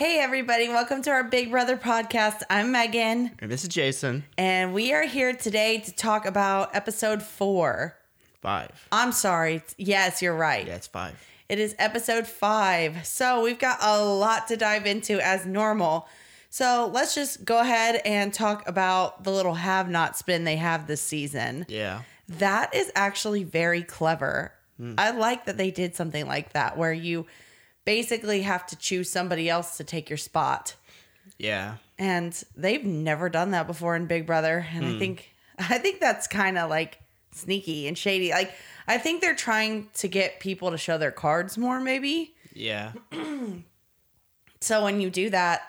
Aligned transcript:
Hey, 0.00 0.18
everybody, 0.18 0.70
welcome 0.70 1.02
to 1.02 1.10
our 1.10 1.24
Big 1.24 1.50
Brother 1.50 1.76
podcast. 1.76 2.40
I'm 2.48 2.72
Megan, 2.72 3.32
And 3.38 3.50
this 3.50 3.64
is 3.64 3.68
Jason. 3.68 4.24
and 4.38 4.72
we 4.72 4.94
are 4.94 5.04
here 5.04 5.34
today 5.34 5.80
to 5.80 5.92
talk 5.94 6.24
about 6.24 6.74
episode 6.74 7.22
four. 7.22 7.98
Five. 8.40 8.70
I'm 8.90 9.12
sorry. 9.12 9.62
Yes, 9.76 10.22
you're 10.22 10.34
right. 10.34 10.66
Yeah, 10.66 10.76
it's 10.76 10.86
five. 10.86 11.22
It 11.50 11.58
is 11.58 11.76
episode 11.78 12.26
five. 12.26 13.04
So 13.06 13.42
we've 13.42 13.58
got 13.58 13.76
a 13.82 14.02
lot 14.02 14.48
to 14.48 14.56
dive 14.56 14.86
into 14.86 15.20
as 15.20 15.44
normal. 15.44 16.08
So 16.48 16.90
let's 16.94 17.14
just 17.14 17.44
go 17.44 17.60
ahead 17.60 18.00
and 18.06 18.32
talk 18.32 18.66
about 18.66 19.24
the 19.24 19.30
little 19.30 19.52
have 19.52 19.90
not 19.90 20.16
spin 20.16 20.44
they 20.44 20.56
have 20.56 20.86
this 20.86 21.02
season. 21.02 21.66
Yeah. 21.68 22.04
That 22.26 22.74
is 22.74 22.90
actually 22.94 23.44
very 23.44 23.82
clever. 23.82 24.54
Hmm. 24.78 24.94
I 24.96 25.10
like 25.10 25.44
that 25.44 25.58
they 25.58 25.70
did 25.70 25.94
something 25.94 26.26
like 26.26 26.54
that 26.54 26.78
where 26.78 26.94
you 26.94 27.26
basically 27.84 28.42
have 28.42 28.66
to 28.68 28.76
choose 28.76 29.10
somebody 29.10 29.48
else 29.48 29.76
to 29.76 29.84
take 29.84 30.10
your 30.10 30.16
spot. 30.16 30.74
Yeah. 31.38 31.76
And 31.98 32.40
they've 32.56 32.84
never 32.84 33.28
done 33.28 33.50
that 33.52 33.66
before 33.66 33.96
in 33.96 34.06
Big 34.06 34.26
Brother. 34.26 34.66
And 34.72 34.84
I 34.84 34.92
hmm. 34.92 34.98
think 34.98 35.30
I 35.58 35.78
think 35.78 36.00
that's 36.00 36.26
kind 36.26 36.58
of 36.58 36.70
like 36.70 36.98
sneaky 37.32 37.86
and 37.86 37.96
shady. 37.96 38.30
Like 38.30 38.52
I 38.86 38.98
think 38.98 39.20
they're 39.20 39.34
trying 39.34 39.88
to 39.94 40.08
get 40.08 40.40
people 40.40 40.70
to 40.70 40.78
show 40.78 40.98
their 40.98 41.10
cards 41.10 41.56
more 41.58 41.80
maybe. 41.80 42.34
Yeah. 42.54 42.92
So 44.60 44.84
when 44.84 45.00
you 45.00 45.10
do 45.10 45.30
that, 45.30 45.62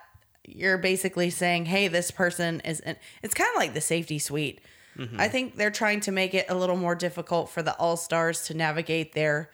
you're 0.46 0.78
basically 0.78 1.30
saying, 1.30 1.66
"Hey, 1.66 1.88
this 1.88 2.12
person 2.12 2.62
is." 2.62 2.80
In, 2.82 2.98
it's 3.24 3.34
kind 3.34 3.50
of 3.54 3.60
like 3.60 3.74
the 3.74 3.82
safety 3.82 4.20
suite. 4.20 4.60
Mm-hmm. 4.98 5.20
I 5.20 5.30
think 5.30 5.56
they're 5.56 5.72
trying 5.72 6.02
to 6.02 6.12
make 6.12 6.34
it 6.34 6.48
a 6.50 6.56
little 6.56 6.76
more 6.76 6.96
difficult 6.96 7.50
for 7.50 7.64
the 7.64 7.76
all 7.78 7.96
stars 7.96 8.44
to 8.44 8.54
navigate 8.54 9.14
their, 9.14 9.50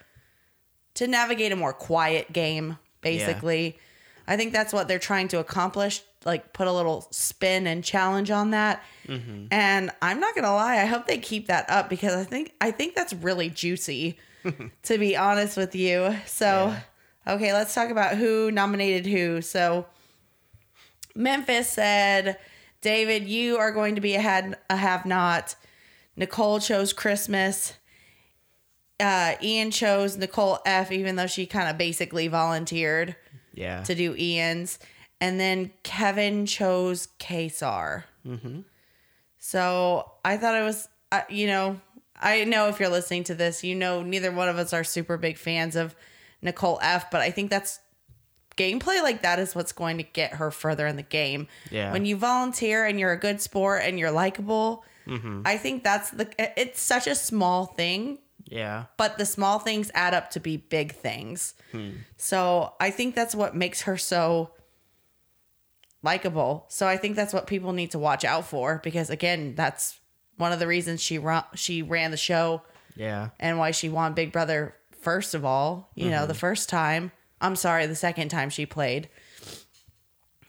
to 0.98 1.08
navigate 1.08 1.52
a 1.52 1.56
more 1.56 1.74
quiet 1.74 2.32
game. 2.32 2.78
Basically, 3.02 3.80
I 4.28 4.36
think 4.36 4.54
that's 4.54 4.74
what 4.74 4.88
they're 4.88 5.00
trying 5.00 5.30
to 5.30 5.40
accomplish. 5.40 6.02
Like 6.26 6.54
put 6.54 6.68
a 6.68 6.74
little 6.74 7.08
spin 7.12 7.68
and 7.68 7.84
challenge 7.84 8.30
on 8.30 8.52
that. 8.52 8.84
Mm-hmm. 9.08 9.46
And 9.52 9.92
I'm 10.02 10.20
not 10.20 10.36
gonna 10.36 10.54
lie, 10.54 10.78
I 10.78 10.86
hope 10.86 11.08
they 11.08 11.18
keep 11.18 11.48
that 11.48 11.70
up 11.70 11.90
because 11.90 12.14
I 12.14 12.24
think 12.24 12.54
I 12.60 12.72
think 12.72 12.96
that's 12.96 13.14
really 13.14 13.50
juicy. 13.50 14.18
to 14.84 14.98
be 14.98 15.18
honest 15.18 15.58
with 15.58 15.76
you, 15.76 16.16
so. 16.26 16.76
Okay, 17.28 17.52
let's 17.52 17.76
talk 17.76 17.90
about 17.90 18.16
who 18.16 18.52
nominated 18.52 19.06
who. 19.06 19.42
So 19.42 19.86
Memphis 21.14 21.70
said, 21.70 22.38
David, 22.80 23.28
you 23.28 23.58
are 23.58 23.72
going 23.72 23.96
to 23.96 24.02
be 24.02 24.16
a, 24.16 24.22
had, 24.22 24.58
a 24.70 24.78
have 24.78 25.06
not. 25.06 25.56
Nicole 26.16 26.60
chose 26.60 26.94
Christmas. 26.94 27.74
Uh, 29.00 29.36
Ian 29.44 29.70
chose 29.72 30.18
Nicole 30.18 30.60
F, 30.66 30.92
even 30.92 31.16
though 31.18 31.28
she 31.28 31.46
kind 31.46 31.70
of 31.70 31.78
basically 31.78 32.28
volunteered 32.28 33.16
Yeah. 33.54 33.84
to 33.84 33.94
do 33.96 34.16
Ian's. 34.16 34.80
And 35.22 35.40
then 35.40 35.72
Kevin 35.84 36.46
chose 36.46 37.08
Kaysar. 37.20 38.04
mm-hmm. 38.26 38.62
So 39.40 40.12
I 40.26 40.38
thought 40.38 40.56
it 40.60 40.64
was, 40.64 40.88
uh, 41.12 41.22
you 41.30 41.48
know, 41.48 41.80
I 42.20 42.44
know 42.46 42.68
if 42.70 42.80
you're 42.80 42.90
listening 42.90 43.24
to 43.26 43.36
this, 43.36 43.64
you 43.64 43.76
know, 43.76 44.02
neither 44.02 44.32
one 44.32 44.50
of 44.50 44.58
us 44.58 44.74
are 44.74 44.84
super 44.84 45.18
big 45.18 45.38
fans 45.38 45.76
of 45.76 45.96
Nicole 46.42 46.80
F, 46.82 47.10
but 47.12 47.22
I 47.22 47.32
think 47.32 47.50
that's 47.50 47.80
gameplay 48.58 49.02
like 49.04 49.22
that 49.22 49.38
is 49.40 49.54
what's 49.56 49.72
going 49.72 49.98
to 49.98 50.04
get 50.04 50.34
her 50.34 50.50
further 50.50 50.88
in 50.88 50.96
the 50.96 51.04
game. 51.04 51.48
Yeah. 51.70 51.92
When 51.94 52.06
you 52.06 52.18
volunteer 52.18 52.86
and 52.86 53.00
you're 53.00 53.12
a 53.12 53.20
good 53.20 53.42
sport 53.42 53.84
and 53.86 54.00
you're 54.00 54.12
likable, 54.12 54.84
Mm-hmm. 55.08 55.44
I 55.46 55.56
think 55.56 55.86
that's 55.86 56.10
the, 56.10 56.28
it's 56.60 56.82
such 56.82 57.08
a 57.08 57.16
small 57.16 57.66
thing, 57.66 58.18
Yeah. 58.50 58.86
but 58.98 59.18
the 59.18 59.26
small 59.26 59.60
things 59.60 59.92
add 59.94 60.14
up 60.14 60.30
to 60.32 60.40
be 60.40 60.56
big 60.58 60.94
things. 60.96 61.54
Hmm. 61.72 61.90
So 62.16 62.74
I 62.80 62.90
think 62.92 63.14
that's 63.14 63.36
what 63.36 63.56
makes 63.56 63.82
her 63.82 63.98
so 63.98 64.52
likable. 66.04 66.66
So 66.70 66.88
I 66.88 66.98
think 66.98 67.16
that's 67.16 67.34
what 67.34 67.48
people 67.48 67.74
need 67.74 67.92
to 67.92 68.00
watch 68.00 68.24
out 68.24 68.46
for 68.46 68.80
because 68.84 69.10
again, 69.10 69.56
that's 69.56 70.00
one 70.38 70.52
of 70.52 70.60
the 70.60 70.68
reasons 70.68 71.02
she 71.02 71.18
ran, 71.18 71.44
she 71.56 71.82
ran 71.82 72.12
the 72.12 72.18
show 72.18 72.62
Yeah. 72.96 73.30
and 73.40 73.58
why 73.58 73.72
she 73.72 73.90
won 73.90 74.14
Big 74.14 74.32
Brother 74.32 74.76
first 75.02 75.34
of 75.36 75.44
all, 75.46 75.90
you 75.96 76.10
know, 76.10 76.26
the 76.26 76.34
first 76.34 76.70
time. 76.70 77.12
I'm 77.40 77.56
sorry, 77.56 77.86
the 77.86 77.96
second 77.96 78.30
time 78.30 78.50
she 78.50 78.66
played. 78.66 79.10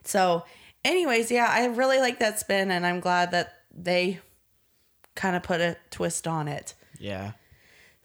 So, 0.05 0.45
anyways, 0.85 1.31
yeah, 1.31 1.49
I 1.51 1.67
really 1.67 1.99
like 2.01 2.19
that 2.21 2.39
spin 2.41 2.71
and 2.71 2.87
I'm 2.87 3.01
glad 3.01 3.31
that 3.33 3.53
they 3.75 4.21
kind 5.15 5.37
of 5.37 5.43
put 5.43 5.61
a 5.61 5.77
twist 5.91 6.27
on 6.27 6.49
it. 6.49 6.75
Yeah. 6.99 7.33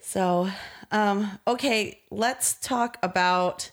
So, 0.06 0.48
um, 0.92 1.38
okay, 1.46 2.00
let's 2.10 2.54
talk 2.54 2.98
about 3.02 3.70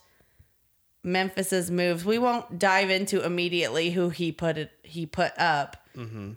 Memphis's 1.03 1.69
moves. 1.69 2.05
We 2.05 2.17
won't 2.17 2.57
dive 2.57 2.89
into 2.89 3.23
immediately 3.23 3.91
who 3.91 4.09
he 4.09 4.31
put 4.31 4.57
it 4.57 4.71
he 4.83 5.05
put 5.05 5.33
up, 5.37 5.77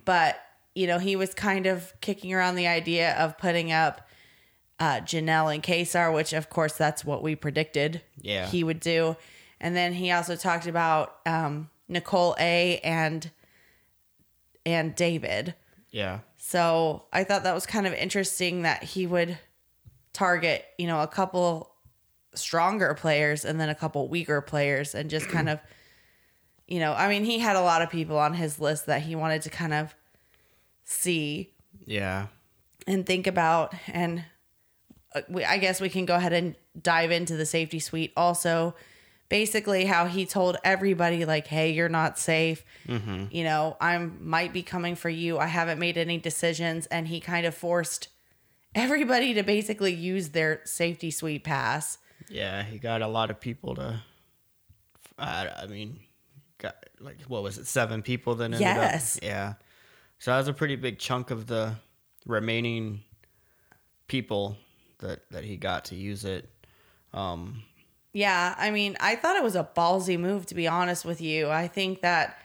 but 0.03 0.37
you 0.75 0.85
know 0.87 0.99
he 0.99 1.15
was 1.15 1.33
kind 1.33 1.65
of 1.65 1.93
kicking 2.01 2.33
around 2.33 2.55
the 2.55 2.67
idea 2.67 3.15
of 3.17 3.37
putting 3.37 3.71
up 3.71 4.01
uh, 4.79 4.99
Janelle 4.99 5.53
and 5.53 5.63
Kaysar, 5.63 6.13
which 6.13 6.33
of 6.33 6.49
course 6.49 6.73
that's 6.73 7.05
what 7.05 7.23
we 7.23 7.35
predicted 7.35 8.01
Yeah. 8.21 8.47
he 8.47 8.63
would 8.63 8.81
do, 8.81 9.15
and 9.61 9.75
then 9.75 9.93
he 9.93 10.11
also 10.11 10.35
talked 10.35 10.67
about 10.67 11.15
um, 11.25 11.69
Nicole 11.87 12.35
A 12.37 12.79
and 12.83 13.31
and 14.65 14.93
David. 14.93 15.55
Yeah. 15.89 16.19
So 16.37 17.05
I 17.13 17.23
thought 17.23 17.43
that 17.43 17.53
was 17.55 17.65
kind 17.65 17.87
of 17.87 17.93
interesting 17.93 18.63
that 18.63 18.83
he 18.83 19.07
would 19.07 19.37
target, 20.15 20.65
you 20.77 20.87
know, 20.87 21.01
a 21.01 21.07
couple 21.07 21.71
stronger 22.33 22.93
players 22.95 23.45
and 23.45 23.59
then 23.59 23.69
a 23.69 23.75
couple 23.75 24.07
weaker 24.09 24.41
players 24.41 24.95
and 24.95 25.09
just 25.09 25.27
kind 25.29 25.47
of, 25.49 25.59
you 26.67 26.79
know, 26.79 26.93
I 26.93 27.07
mean, 27.07 27.23
he 27.23 27.37
had 27.39 27.55
a 27.55 27.61
lot 27.61 27.81
of 27.81 27.89
people 27.89 28.17
on 28.17 28.33
his 28.33 28.59
list 28.59 28.87
that 28.87 29.01
he 29.03 29.15
wanted 29.15 29.43
to 29.43 29.49
kind 29.49 29.73
of 29.73 29.93
see 30.83 31.53
Yeah. 31.85 32.27
and 32.87 33.05
think 33.05 33.27
about. 33.27 33.73
And 33.87 34.23
uh, 35.13 35.21
we, 35.29 35.43
I 35.45 35.57
guess 35.59 35.79
we 35.79 35.89
can 35.89 36.05
go 36.05 36.15
ahead 36.15 36.33
and 36.33 36.55
dive 36.81 37.11
into 37.11 37.35
the 37.37 37.45
safety 37.45 37.79
suite 37.79 38.11
also. 38.17 38.75
Basically, 39.27 39.85
how 39.85 40.05
he 40.05 40.25
told 40.27 40.57
everybody, 40.63 41.25
like, 41.25 41.47
hey, 41.47 41.71
you're 41.71 41.89
not 41.89 42.19
safe. 42.19 42.63
You 42.87 43.43
know, 43.43 43.75
I 43.81 43.97
might 43.97 44.53
be 44.53 44.61
coming 44.61 44.93
for 44.95 45.09
you. 45.09 45.39
I 45.39 45.47
haven't 45.47 45.79
made 45.79 45.97
any 45.97 46.19
decisions. 46.19 46.85
And 46.87 47.07
he 47.07 47.19
kind 47.19 47.47
of 47.47 47.55
forced 47.55 48.09
everybody 48.75 49.33
to 49.33 49.43
basically 49.43 49.93
use 49.93 50.29
their 50.29 50.61
safety 50.65 51.09
suite 51.09 51.43
pass. 51.43 51.97
Yeah. 52.29 52.61
He 52.63 52.77
got 52.77 53.01
a 53.01 53.07
lot 53.07 53.29
of 53.31 53.39
people 53.39 53.75
to. 53.75 54.01
I, 55.17 55.49
I 55.63 55.67
mean, 55.67 55.99
got 56.57 56.75
like 56.99 57.21
what 57.23 57.41
was 57.41 57.57
it? 57.57 57.67
Seven 57.67 58.01
people 58.01 58.35
then. 58.35 58.53
ended 58.53 58.61
Yes. 58.61 59.17
up. 59.17 59.23
Yeah. 59.23 59.53
So 60.19 60.31
that 60.31 60.37
was 60.37 60.47
a 60.47 60.53
pretty 60.53 60.75
big 60.75 60.99
chunk 60.99 61.31
of 61.31 61.47
the 61.47 61.75
remaining 62.25 63.01
people 64.07 64.57
that 64.99 65.21
that 65.31 65.43
he 65.43 65.57
got 65.57 65.85
to 65.85 65.95
use 65.95 66.25
it. 66.25 66.49
Um. 67.13 67.63
Yeah, 68.13 68.55
I 68.57 68.71
mean, 68.71 68.95
I 69.01 69.17
thought 69.17 69.35
it 69.35 69.43
was 69.43 69.57
a 69.57 69.69
ballsy 69.75 70.17
move 70.17 70.45
to 70.47 70.55
be 70.55 70.67
honest 70.69 71.03
with 71.03 71.19
you. 71.19 71.49
I 71.49 71.67
think 71.67 72.01
that 72.01 72.37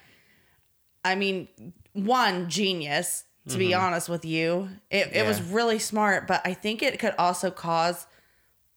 I 1.04 1.14
mean, 1.14 1.48
one 1.92 2.48
genius 2.48 3.24
to 3.50 3.58
be 3.58 3.74
honest 3.74 4.08
with 4.08 4.24
you. 4.24 4.68
It 4.90 5.10
it 5.12 5.26
was 5.26 5.42
really 5.42 5.78
smart, 5.78 6.26
but 6.26 6.40
I 6.44 6.54
think 6.54 6.82
it 6.82 6.98
could 6.98 7.14
also 7.18 7.50
cause 7.50 8.06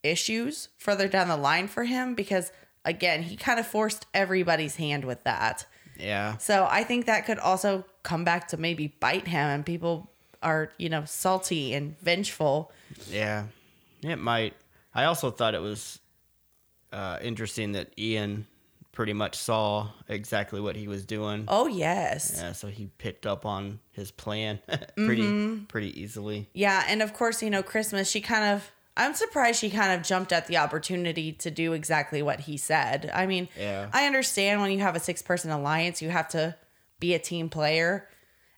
issues 0.03 0.69
further 0.77 1.07
down 1.07 1.29
the 1.29 1.37
line 1.37 1.67
for 1.67 1.85
him 1.85 2.13
because 2.13 2.51
again, 2.85 3.23
he 3.23 3.35
kind 3.35 3.59
of 3.59 3.67
forced 3.67 4.05
everybody's 4.13 4.75
hand 4.75 5.05
with 5.05 5.23
that. 5.23 5.65
Yeah. 5.97 6.37
So, 6.37 6.67
I 6.69 6.83
think 6.83 7.05
that 7.05 7.25
could 7.25 7.39
also 7.39 7.85
come 8.01 8.23
back 8.23 8.47
to 8.49 8.57
maybe 8.57 8.87
bite 8.99 9.27
him 9.27 9.47
and 9.49 9.65
people 9.65 10.09
are, 10.41 10.71
you 10.77 10.89
know, 10.89 11.05
salty 11.05 11.73
and 11.73 11.97
vengeful. 11.99 12.71
Yeah, 13.09 13.45
it 14.01 14.17
might. 14.17 14.55
I 14.93 15.05
also 15.05 15.31
thought 15.31 15.53
it 15.55 15.61
was 15.61 15.99
uh, 16.91 17.19
interesting 17.21 17.73
that 17.73 17.93
Ian 17.97 18.47
pretty 18.93 19.11
much 19.13 19.35
saw 19.35 19.89
exactly 20.07 20.61
what 20.61 20.75
he 20.77 20.87
was 20.87 21.05
doing. 21.05 21.43
Oh, 21.49 21.67
yes. 21.67 22.35
Yeah, 22.37 22.51
so 22.53 22.67
he 22.67 22.85
picked 22.99 23.25
up 23.25 23.45
on 23.45 23.79
his 23.91 24.09
plan 24.11 24.59
pretty 24.95 25.23
Mm-hmm. 25.23 25.63
pretty 25.65 25.99
easily. 26.01 26.47
Yeah, 26.53 26.83
and 26.87 27.01
of 27.01 27.13
course, 27.13 27.43
you 27.43 27.49
know, 27.49 27.61
Christmas, 27.63 28.09
she 28.09 28.21
kind 28.21 28.55
of 28.55 28.71
I'm 28.95 29.15
surprised 29.15 29.59
she 29.59 29.71
kind 29.71 29.91
of 29.99 30.05
jumped 30.05 30.31
at 30.31 30.45
the 30.45 30.57
opportunity 30.57 31.31
to 31.33 31.49
do 31.49 31.73
exactly 31.73 32.21
what 32.21 32.41
he 32.41 32.57
said. 32.57 33.09
I 33.13 33.25
mean, 33.25 33.49
Yeah. 33.59 33.89
I 33.91 34.05
understand 34.05 34.61
when 34.61 34.71
you 34.71 34.79
have 34.79 34.95
a 34.95 34.99
six 34.99 35.21
person 35.23 35.49
alliance, 35.49 35.99
you 36.01 36.09
have 36.11 36.27
to 36.29 36.55
be 36.99 37.15
a 37.15 37.19
team 37.19 37.49
player 37.49 38.07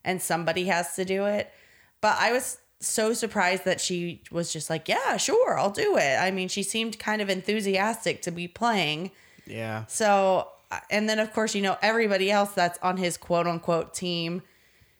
and 0.03 0.21
somebody 0.21 0.65
has 0.65 0.93
to 0.97 1.05
do 1.05 1.25
it. 1.25 1.49
But 2.01 2.17
I 2.19 2.33
was 2.33 2.57
so 2.81 3.13
surprised 3.13 3.63
that 3.63 3.79
she 3.79 4.21
was 4.29 4.51
just 4.51 4.69
like, 4.69 4.89
yeah, 4.89 5.15
sure, 5.15 5.57
I'll 5.57 5.71
do 5.71 5.95
it. 5.97 6.17
I 6.19 6.29
mean, 6.31 6.49
she 6.49 6.61
seemed 6.63 6.99
kind 6.99 7.21
of 7.21 7.29
enthusiastic 7.29 8.21
to 8.23 8.31
be 8.31 8.49
playing. 8.49 9.11
Yeah, 9.47 9.85
So, 9.87 10.49
and 10.89 11.07
then 11.07 11.19
of 11.19 11.33
course, 11.33 11.55
you 11.55 11.61
know, 11.61 11.77
everybody 11.81 12.31
else 12.31 12.51
that's 12.51 12.79
on 12.81 12.97
his 12.97 13.17
quote 13.17 13.47
unquote 13.47 13.93
team 13.93 14.41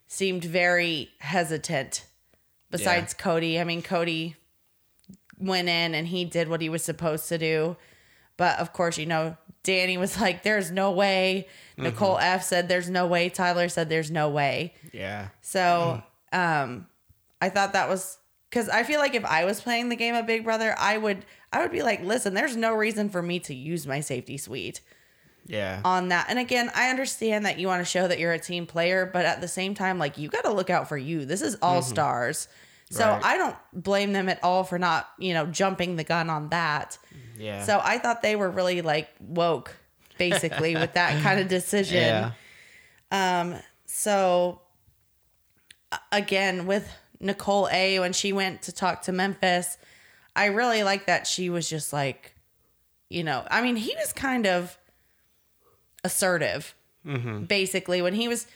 seemed 0.06 0.44
very 0.44 1.10
hesitant 1.18 2.06
besides 2.70 3.12
Cody. 3.14 3.58
I 3.60 3.64
mean, 3.64 3.82
Cody 3.82 4.36
went 5.38 5.68
in 5.68 5.94
and 5.94 6.06
he 6.06 6.24
did 6.24 6.48
what 6.48 6.60
he 6.60 6.68
was 6.68 6.84
supposed 6.84 7.28
to 7.28 7.38
do. 7.38 7.76
But 8.36 8.58
of 8.58 8.72
course, 8.72 8.98
you 8.98 9.06
know, 9.06 9.36
Dani 9.64 9.98
was 9.98 10.20
like, 10.20 10.42
"There's 10.42 10.70
no 10.70 10.92
way." 10.92 11.48
Nicole 11.76 12.18
F 12.18 12.44
said, 12.44 12.68
"There's 12.68 12.88
no 12.88 13.06
way." 13.06 13.28
Tyler 13.28 13.68
said, 13.68 13.88
"There's 13.88 14.10
no 14.10 14.28
way." 14.28 14.74
Yeah. 14.92 15.28
So, 15.42 16.02
um, 16.32 16.86
I 17.40 17.48
thought 17.48 17.72
that 17.72 17.88
was 17.88 18.18
because 18.56 18.70
I 18.70 18.84
feel 18.84 19.00
like 19.00 19.14
if 19.14 19.24
I 19.26 19.44
was 19.44 19.60
playing 19.60 19.90
the 19.90 19.96
game 19.96 20.14
of 20.14 20.24
Big 20.24 20.42
Brother, 20.42 20.74
I 20.78 20.96
would 20.96 21.26
I 21.52 21.60
would 21.60 21.70
be 21.72 21.82
like, 21.82 22.02
"Listen, 22.02 22.32
there's 22.32 22.56
no 22.56 22.72
reason 22.72 23.10
for 23.10 23.20
me 23.20 23.38
to 23.40 23.54
use 23.54 23.86
my 23.86 24.00
safety 24.00 24.38
suite." 24.38 24.80
Yeah. 25.48 25.80
on 25.84 26.08
that. 26.08 26.26
And 26.28 26.40
again, 26.40 26.72
I 26.74 26.90
understand 26.90 27.46
that 27.46 27.56
you 27.58 27.68
want 27.68 27.80
to 27.80 27.84
show 27.84 28.08
that 28.08 28.18
you're 28.18 28.32
a 28.32 28.38
team 28.38 28.66
player, 28.66 29.06
but 29.06 29.24
at 29.24 29.40
the 29.40 29.46
same 29.46 29.74
time, 29.74 29.96
like 29.96 30.18
you 30.18 30.28
got 30.28 30.42
to 30.42 30.52
look 30.52 30.70
out 30.70 30.88
for 30.88 30.96
you. 30.96 31.24
This 31.24 31.40
is 31.40 31.56
all 31.62 31.82
stars. 31.82 32.48
So 32.90 33.06
Right. 33.08 33.24
I 33.24 33.36
don't 33.36 33.56
blame 33.72 34.12
them 34.12 34.28
at 34.28 34.42
all 34.42 34.64
for 34.64 34.76
not, 34.76 35.08
you 35.20 35.34
know, 35.34 35.46
jumping 35.46 35.94
the 35.94 36.02
gun 36.02 36.30
on 36.30 36.48
that. 36.48 36.98
yeah. 37.38 37.62
So 37.62 37.80
I 37.80 37.98
thought 37.98 38.22
they 38.22 38.34
were 38.34 38.50
really 38.50 38.82
like 38.82 39.08
woke, 39.20 39.76
basically, 40.18 40.74
with 40.74 40.94
that 40.94 41.22
kind 41.22 41.38
of 41.38 41.46
decision. 41.46 42.32
yeah. 43.12 43.40
Um, 43.40 43.54
So 43.84 44.62
again, 46.10 46.66
with 46.66 46.90
Nicole 47.20 47.68
A, 47.72 47.98
when 48.00 48.12
she 48.12 48.32
went 48.32 48.62
to 48.62 48.72
talk 48.72 49.02
to 49.02 49.12
Memphis, 49.12 49.78
I 50.34 50.46
really 50.46 50.82
like 50.82 51.06
that 51.06 51.26
she 51.26 51.48
was 51.50 51.68
just 51.68 51.92
like, 51.92 52.34
you 53.08 53.24
know, 53.24 53.46
I 53.50 53.62
mean, 53.62 53.76
he 53.76 53.94
was 53.98 54.12
kind 54.12 54.46
of 54.46 54.76
assertive, 56.04 56.74
basically, 57.46 58.02
when 58.02 58.14
he 58.14 58.28
was, 58.28 58.46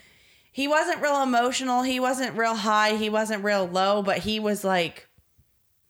he 0.53 0.67
wasn't 0.69 1.01
real 1.01 1.23
emotional. 1.23 1.83
He 1.83 2.01
wasn't 2.01 2.37
real 2.37 2.55
high. 2.55 2.97
He 2.97 3.09
wasn't 3.09 3.45
real 3.45 3.67
low, 3.67 4.03
but 4.03 4.19
he 4.19 4.41
was 4.41 4.65
like, 4.65 5.09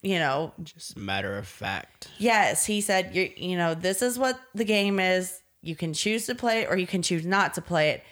you 0.03 0.19
know, 0.19 0.53
Just 0.63 0.97
matter 0.97 1.37
of 1.39 1.47
fact. 1.47 2.09
yes, 2.19 2.67
he 2.67 2.81
said, 2.81 3.15
you 3.15 3.31
you 3.37 3.57
know, 3.57 3.75
this 3.75 4.01
is 4.03 4.19
what 4.19 4.39
the 4.55 4.65
game 4.65 4.99
is. 5.01 5.41
You 5.63 5.77
can 5.77 5.93
choose 5.93 6.25
to 6.27 6.35
play 6.35 6.61
it 6.63 6.69
or 6.71 6.77
you 6.79 6.87
can 6.87 7.03
choose 7.03 7.27
not 7.27 7.53
to 7.55 7.61
play 7.63 7.91
it. 7.91 8.05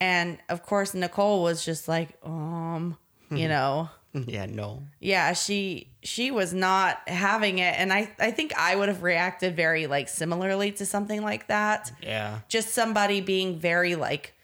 And 0.00 0.38
of 0.48 0.64
course, 0.64 0.92
Nicole 0.94 1.42
was 1.42 1.64
just 1.64 1.86
like, 1.86 2.08
um, 2.24 2.96
you 3.30 3.36
mm-hmm. 3.38 3.48
know, 3.48 3.90
mm-hmm. 4.14 4.28
Yeah. 4.30 4.46
No. 4.46 4.82
yeah, 4.98 5.32
she 5.32 5.88
she 6.02 6.30
was 6.30 6.52
not 6.52 7.08
having 7.08 7.58
it, 7.58 7.74
and 7.78 7.92
I 7.92 8.10
I 8.18 8.30
think 8.30 8.52
I 8.56 8.76
would 8.76 8.88
have 8.88 9.02
reacted 9.02 9.56
very 9.56 9.86
like 9.86 10.08
similarly 10.08 10.72
to 10.72 10.86
something 10.86 11.22
like 11.22 11.46
that. 11.48 11.92
Yeah. 12.02 12.40
Just 12.48 12.70
somebody 12.70 13.20
being 13.20 13.58
very 13.58 13.94
like 13.94 14.34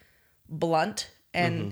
blunt 0.49 1.11
and. 1.35 1.61
Mm-hmm. 1.61 1.71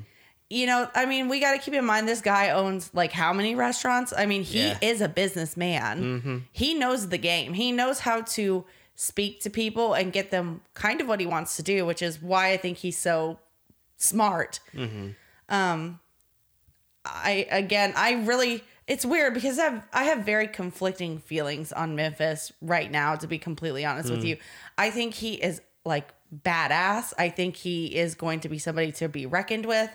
You 0.50 0.66
know, 0.66 0.88
I 0.94 1.06
mean, 1.06 1.28
we 1.28 1.40
got 1.40 1.52
to 1.52 1.58
keep 1.58 1.74
in 1.74 1.84
mind 1.84 2.06
this 2.06 2.20
guy 2.20 2.50
owns 2.50 2.90
like 2.92 3.10
how 3.10 3.32
many 3.32 3.56
restaurants? 3.56 4.12
I 4.16 4.26
mean, 4.26 4.44
he 4.44 4.60
Yeah. 4.60 4.78
is 4.82 5.00
a 5.00 5.08
businessman. 5.08 6.44
He 6.52 6.74
knows 6.74 7.08
the 7.08 7.18
game. 7.18 7.54
He 7.54 7.72
knows 7.72 8.00
how 8.00 8.20
to 8.20 8.64
speak 8.94 9.40
to 9.40 9.50
people 9.50 9.94
and 9.94 10.12
get 10.12 10.30
them 10.30 10.60
kind 10.74 11.00
of 11.00 11.08
what 11.08 11.18
he 11.18 11.26
wants 11.26 11.56
to 11.56 11.62
do, 11.62 11.86
which 11.86 12.02
is 12.02 12.22
why 12.22 12.52
I 12.52 12.56
think 12.58 12.76
he's 12.78 12.96
so 12.98 13.40
smart. 13.96 14.60
Um, 15.48 15.98
I 17.04 17.46
again, 17.50 17.92
I 17.96 18.24
really 18.24 18.64
it's 18.86 19.04
weird 19.04 19.34
because 19.34 19.58
I 19.58 19.64
have 19.64 19.88
I 19.92 20.04
have 20.04 20.18
very 20.20 20.46
conflicting 20.46 21.18
feelings 21.18 21.72
on 21.72 21.96
Memphis 21.96 22.52
right 22.60 22.90
now. 22.90 23.16
To 23.16 23.26
be 23.26 23.38
completely 23.38 23.84
honest 23.84 24.10
with 24.10 24.20
hmm. 24.20 24.26
you, 24.26 24.36
I 24.76 24.90
think 24.90 25.14
he 25.14 25.34
is 25.34 25.60
like 25.84 26.12
badass. 26.34 27.12
I 27.18 27.28
think 27.28 27.56
he 27.56 27.86
is 27.86 28.14
going 28.14 28.40
to 28.40 28.48
be 28.48 28.58
somebody 28.58 28.92
to 28.92 29.08
be 29.08 29.26
reckoned 29.26 29.66
with. 29.66 29.90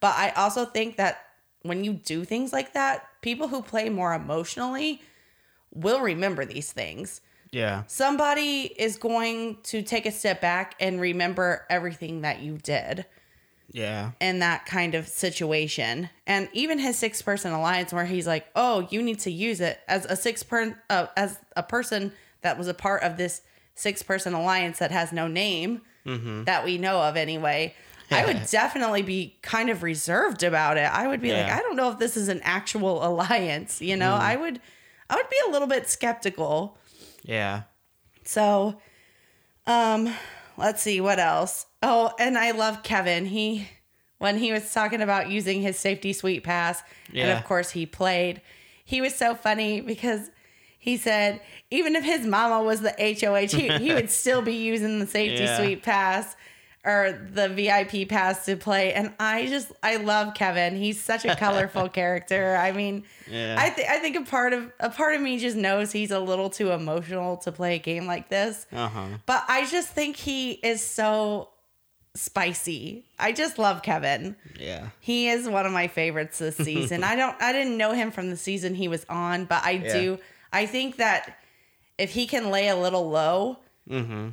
But 0.00 0.14
I 0.16 0.30
also 0.30 0.64
think 0.64 0.96
that 0.96 1.24
when 1.62 1.84
you 1.84 1.94
do 1.94 2.24
things 2.24 2.52
like 2.52 2.72
that, 2.74 3.06
people 3.20 3.48
who 3.48 3.62
play 3.62 3.88
more 3.88 4.14
emotionally 4.14 5.02
will 5.72 6.00
remember 6.00 6.44
these 6.44 6.72
things. 6.72 7.20
Yeah. 7.50 7.84
Somebody 7.86 8.72
is 8.78 8.96
going 8.96 9.58
to 9.64 9.82
take 9.82 10.06
a 10.06 10.12
step 10.12 10.40
back 10.40 10.74
and 10.80 11.00
remember 11.00 11.66
everything 11.70 12.22
that 12.22 12.40
you 12.40 12.58
did 12.58 13.06
Yeah. 13.72 14.12
in 14.20 14.38
that 14.38 14.64
kind 14.66 14.94
of 14.94 15.06
situation. 15.08 16.08
And 16.26 16.48
even 16.52 16.78
his 16.78 16.96
six 16.98 17.20
person 17.22 17.52
alliance, 17.52 17.92
where 17.92 18.06
he's 18.06 18.26
like, 18.26 18.46
"Oh, 18.56 18.86
you 18.90 19.02
need 19.02 19.20
to 19.20 19.30
use 19.30 19.60
it 19.60 19.78
as 19.88 20.04
a 20.06 20.16
six 20.16 20.42
per 20.42 20.80
uh, 20.88 21.06
as 21.16 21.38
a 21.56 21.62
person 21.62 22.12
that 22.42 22.56
was 22.56 22.68
a 22.68 22.74
part 22.74 23.02
of 23.02 23.16
this 23.16 23.42
six 23.74 24.02
person 24.02 24.32
alliance 24.34 24.78
that 24.78 24.90
has 24.90 25.12
no 25.12 25.28
name 25.28 25.82
that 26.46 26.64
we 26.64 26.78
know 26.78 27.00
of 27.02 27.16
anyway." 27.16 27.74
I 28.10 28.24
would 28.24 28.46
definitely 28.50 29.02
be 29.02 29.36
kind 29.42 29.68
of 29.68 29.82
reserved 29.82 30.42
about 30.42 30.78
it. 30.78 30.90
I 30.90 31.06
would 31.06 31.20
be 31.20 31.30
like, 31.30 31.52
I 31.52 31.58
don't 31.60 31.76
know 31.76 31.90
if 31.90 31.98
this 31.98 32.16
is 32.16 32.28
an 32.28 32.40
actual 32.42 33.04
alliance. 33.06 33.82
You 33.82 33.96
know, 33.96 34.14
I 34.14 34.34
would, 34.34 34.62
I 35.10 35.16
would 35.16 35.28
be 35.28 35.36
a 35.46 35.50
little 35.50 35.68
bit 35.68 35.90
skeptical. 35.90 36.78
Yeah. 37.22 37.64
So, 38.24 38.80
um, 39.66 40.10
let's 40.56 40.80
see 40.80 41.02
what 41.02 41.18
else. 41.18 41.66
Oh, 41.82 42.12
and 42.18 42.36
I 42.36 42.50
love 42.52 42.82
Kevin. 42.82 43.26
He 43.26 43.68
when 44.18 44.36
he 44.38 44.50
was 44.52 44.72
talking 44.72 45.00
about 45.00 45.30
using 45.30 45.62
his 45.62 45.78
safety 45.78 46.12
suite 46.12 46.42
pass, 46.44 46.82
and 47.14 47.30
of 47.38 47.44
course 47.44 47.70
he 47.70 47.86
played. 47.86 48.40
He 48.84 49.00
was 49.00 49.14
so 49.14 49.34
funny 49.34 49.80
because 49.80 50.30
he 50.78 50.96
said 50.96 51.40
even 51.70 51.94
if 51.94 52.04
his 52.04 52.26
mama 52.26 52.62
was 52.64 52.80
the 52.80 52.94
HOH, 52.98 53.56
he, 53.56 53.68
he 53.78 53.94
would 53.94 54.10
still 54.22 54.42
be 54.42 54.54
using 54.54 54.98
the 54.98 55.06
safety 55.06 55.44
Yeah. 55.44 55.56
suite 55.58 55.82
pass 55.82 56.34
or 56.84 57.28
the 57.32 57.48
VIP 57.48 58.08
pass 58.08 58.46
to 58.46 58.56
play. 58.56 58.92
And 58.94 59.12
I 59.20 59.46
just 59.46 59.70
I 59.82 59.96
love 59.96 60.34
Kevin. 60.34 60.74
He's 60.76 61.00
such 61.00 61.24
a 61.24 61.36
colorful 61.36 61.88
character. 62.00 62.56
I 62.56 62.72
mean, 62.72 63.04
Yeah. 63.30 63.56
I 63.58 63.68
think 63.70 63.88
I 63.90 63.98
think 63.98 64.16
a 64.16 64.22
part 64.22 64.52
of 64.52 64.72
a 64.80 64.88
part 64.90 65.14
of 65.14 65.20
me 65.20 65.38
just 65.38 65.56
knows 65.56 65.92
he's 65.92 66.10
a 66.10 66.18
little 66.20 66.48
too 66.50 66.72
emotional 66.72 67.36
to 67.38 67.52
play 67.52 67.74
a 67.76 67.78
game 67.78 68.06
like 68.06 68.30
this. 68.30 68.66
Uh 68.72 68.88
huh. 68.88 69.06
But 69.26 69.44
I 69.48 69.66
just 69.66 69.90
think 69.90 70.16
he 70.16 70.52
is 70.52 70.82
so 70.84 71.50
spicy. 72.18 73.04
I 73.18 73.32
just 73.32 73.58
love 73.58 73.82
Kevin. 73.82 74.36
Yeah. 74.58 74.88
He 75.00 75.28
is 75.28 75.48
one 75.48 75.66
of 75.66 75.72
my 75.72 75.88
favorites 75.88 76.38
this 76.38 76.56
season. 76.68 77.04
I 77.04 77.16
don't 77.16 77.40
I 77.40 77.52
didn't 77.52 77.76
know 77.76 77.92
him 77.92 78.10
from 78.10 78.30
the 78.30 78.36
season 78.36 78.74
he 78.74 78.88
was 78.88 79.06
on, 79.08 79.44
but 79.44 79.64
I 79.64 79.70
Yeah. 79.72 79.92
do 79.92 80.18
I 80.52 80.66
think 80.66 80.96
that 80.96 81.38
if 81.98 82.10
he 82.12 82.26
can 82.26 82.50
lay 82.50 82.68
a 82.68 82.76
little 82.76 83.08
low 83.10 83.58
Mm-hmm. 83.88 84.28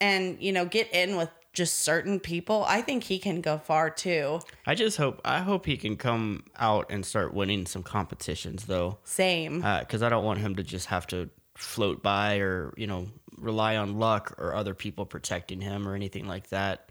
and, 0.00 0.42
you 0.42 0.52
know, 0.52 0.64
get 0.64 0.92
in 0.92 1.16
with 1.16 1.28
just 1.52 1.80
certain 1.80 2.18
people, 2.18 2.64
I 2.66 2.80
think 2.82 3.04
he 3.04 3.18
can 3.20 3.40
go 3.40 3.58
far 3.58 3.88
too. 3.88 4.40
I 4.66 4.74
just 4.74 4.96
hope 4.96 5.20
I 5.24 5.38
hope 5.40 5.66
he 5.66 5.76
can 5.76 5.96
come 5.96 6.44
out 6.58 6.86
and 6.90 7.06
start 7.06 7.32
winning 7.32 7.66
some 7.66 7.84
competitions 7.84 8.64
though, 8.64 8.98
Same. 9.04 9.60
because 9.60 10.02
I 10.02 10.08
don't 10.08 10.24
want 10.24 10.40
him 10.40 10.56
to 10.56 10.64
just 10.64 10.86
have 10.86 11.06
to 11.08 11.30
float 11.56 12.02
by 12.02 12.38
or 12.38 12.74
you 12.76 12.88
know 12.88 13.06
rely 13.38 13.76
on 13.76 13.98
luck 14.00 14.34
or 14.38 14.54
other 14.54 14.74
people 14.74 15.06
protecting 15.06 15.60
him 15.60 15.86
or 15.86 15.94
anything 15.94 16.26
like 16.26 16.48
that. 16.48 16.90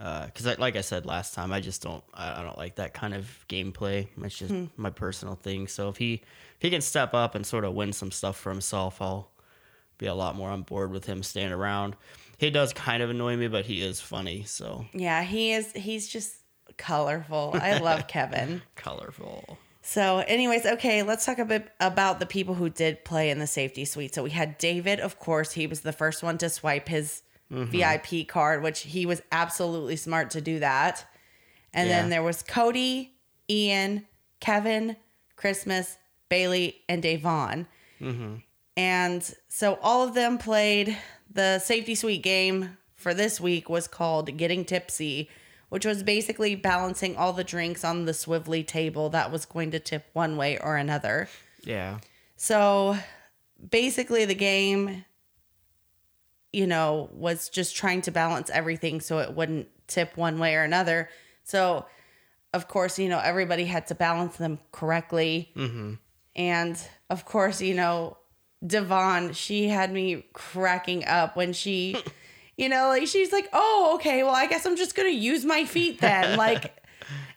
Uh, 0.00 0.26
because 0.26 0.46
I 0.46 0.54
like 0.54 0.76
I 0.76 0.80
said 0.80 1.06
last 1.06 1.34
time, 1.34 1.52
I 1.52 1.60
just 1.60 1.82
don't 1.82 2.04
I, 2.14 2.40
I 2.40 2.42
don't 2.42 2.56
like 2.56 2.76
that 2.76 2.94
kind 2.94 3.14
of 3.14 3.26
gameplay. 3.48 4.06
It's 4.22 4.38
just 4.38 4.52
hmm. 4.52 4.66
my 4.76 4.90
personal 4.90 5.34
thing. 5.34 5.66
So 5.66 5.88
if 5.88 5.96
he 5.96 6.14
if 6.14 6.62
he 6.62 6.70
can 6.70 6.80
step 6.80 7.14
up 7.14 7.34
and 7.34 7.44
sort 7.44 7.64
of 7.64 7.74
win 7.74 7.92
some 7.92 8.12
stuff 8.12 8.36
for 8.36 8.50
himself, 8.50 9.02
I'll 9.02 9.30
be 9.98 10.06
a 10.06 10.14
lot 10.14 10.36
more 10.36 10.50
on 10.50 10.62
board 10.62 10.92
with 10.92 11.06
him 11.06 11.22
staying 11.22 11.52
around. 11.52 11.96
He 12.38 12.50
does 12.50 12.72
kind 12.72 13.02
of 13.02 13.10
annoy 13.10 13.36
me, 13.36 13.48
but 13.48 13.64
he 13.64 13.82
is 13.82 14.00
funny. 14.00 14.44
So 14.44 14.86
yeah, 14.92 15.24
he 15.24 15.52
is 15.52 15.72
he's 15.72 16.06
just 16.06 16.36
colorful. 16.76 17.52
I 17.54 17.78
love 17.78 18.06
Kevin. 18.08 18.62
colorful. 18.76 19.58
So, 19.82 20.18
anyways, 20.18 20.66
okay, 20.66 21.02
let's 21.02 21.24
talk 21.24 21.38
a 21.38 21.46
bit 21.46 21.70
about 21.80 22.20
the 22.20 22.26
people 22.26 22.54
who 22.54 22.68
did 22.68 23.06
play 23.06 23.30
in 23.30 23.38
the 23.38 23.46
safety 23.46 23.86
suite. 23.86 24.14
So, 24.14 24.22
we 24.22 24.30
had 24.30 24.58
David, 24.58 25.00
of 25.00 25.18
course, 25.18 25.52
he 25.52 25.66
was 25.66 25.80
the 25.80 25.94
first 25.94 26.22
one 26.22 26.36
to 26.38 26.50
swipe 26.50 26.88
his 26.88 27.22
Mm-hmm. 27.52 27.70
VIP 27.70 28.28
card, 28.28 28.62
which 28.62 28.80
he 28.80 29.06
was 29.06 29.22
absolutely 29.32 29.96
smart 29.96 30.30
to 30.32 30.40
do 30.40 30.58
that. 30.58 31.06
And 31.72 31.88
Yeah. 31.88 32.00
then 32.02 32.10
there 32.10 32.22
was 32.22 32.42
Cody, 32.42 33.14
Ian, 33.48 34.06
Kevin, 34.40 34.96
Christmas, 35.36 35.96
Bayleigh, 36.30 36.74
and 36.88 37.02
Da'Vonne. 37.02 37.66
Mm-hmm. 38.00 38.34
And 38.76 39.34
so, 39.48 39.78
all 39.82 40.06
of 40.06 40.14
them 40.14 40.38
played 40.38 40.96
the 41.32 41.58
safety 41.58 41.94
suite 41.94 42.22
game 42.22 42.76
for 42.94 43.14
this 43.14 43.40
week 43.40 43.68
was 43.68 43.88
called 43.88 44.36
Getting 44.36 44.64
Tipsy, 44.64 45.28
which 45.68 45.84
was 45.86 46.02
basically 46.02 46.54
balancing 46.54 47.16
all 47.16 47.32
the 47.32 47.44
drinks 47.44 47.82
on 47.84 48.04
the 48.04 48.12
swivelly 48.12 48.66
table 48.66 49.08
that 49.10 49.32
was 49.32 49.44
going 49.46 49.70
to 49.72 49.78
tip 49.80 50.06
one 50.12 50.36
way 50.36 50.58
or 50.58 50.76
another. 50.76 51.28
Yeah. 51.64 51.98
So 52.36 52.96
basically, 53.70 54.24
the 54.24 54.34
game, 54.34 55.04
you 56.52 56.66
know, 56.66 57.10
was 57.12 57.48
just 57.48 57.76
trying 57.76 58.02
to 58.02 58.10
balance 58.10 58.50
everything 58.50 59.00
so 59.00 59.18
it 59.18 59.34
wouldn't 59.34 59.68
tip 59.86 60.16
one 60.16 60.38
way 60.38 60.54
or 60.54 60.62
another. 60.62 61.08
So, 61.44 61.86
of 62.54 62.68
course, 62.68 62.98
you 62.98 63.08
know, 63.08 63.20
everybody 63.22 63.64
had 63.64 63.86
to 63.88 63.94
balance 63.94 64.36
them 64.36 64.58
correctly. 64.72 65.50
Mm-hmm. 65.54 65.94
And 66.36 66.80
of 67.10 67.24
course, 67.24 67.60
you 67.60 67.74
know, 67.74 68.16
Da'Vonne, 68.64 69.34
she 69.34 69.68
had 69.68 69.92
me 69.92 70.24
cracking 70.32 71.04
up 71.04 71.36
when 71.36 71.52
she, 71.52 71.96
you 72.56 72.68
know, 72.68 72.88
like 72.88 73.06
she's 73.06 73.32
like, 73.32 73.48
oh, 73.52 73.92
okay, 73.96 74.22
well, 74.22 74.34
I 74.34 74.46
guess 74.46 74.66
I'm 74.66 74.76
just 74.76 74.94
going 74.94 75.10
to 75.10 75.16
use 75.16 75.44
my 75.44 75.64
feet 75.64 76.00
then. 76.00 76.38
Like, 76.38 76.74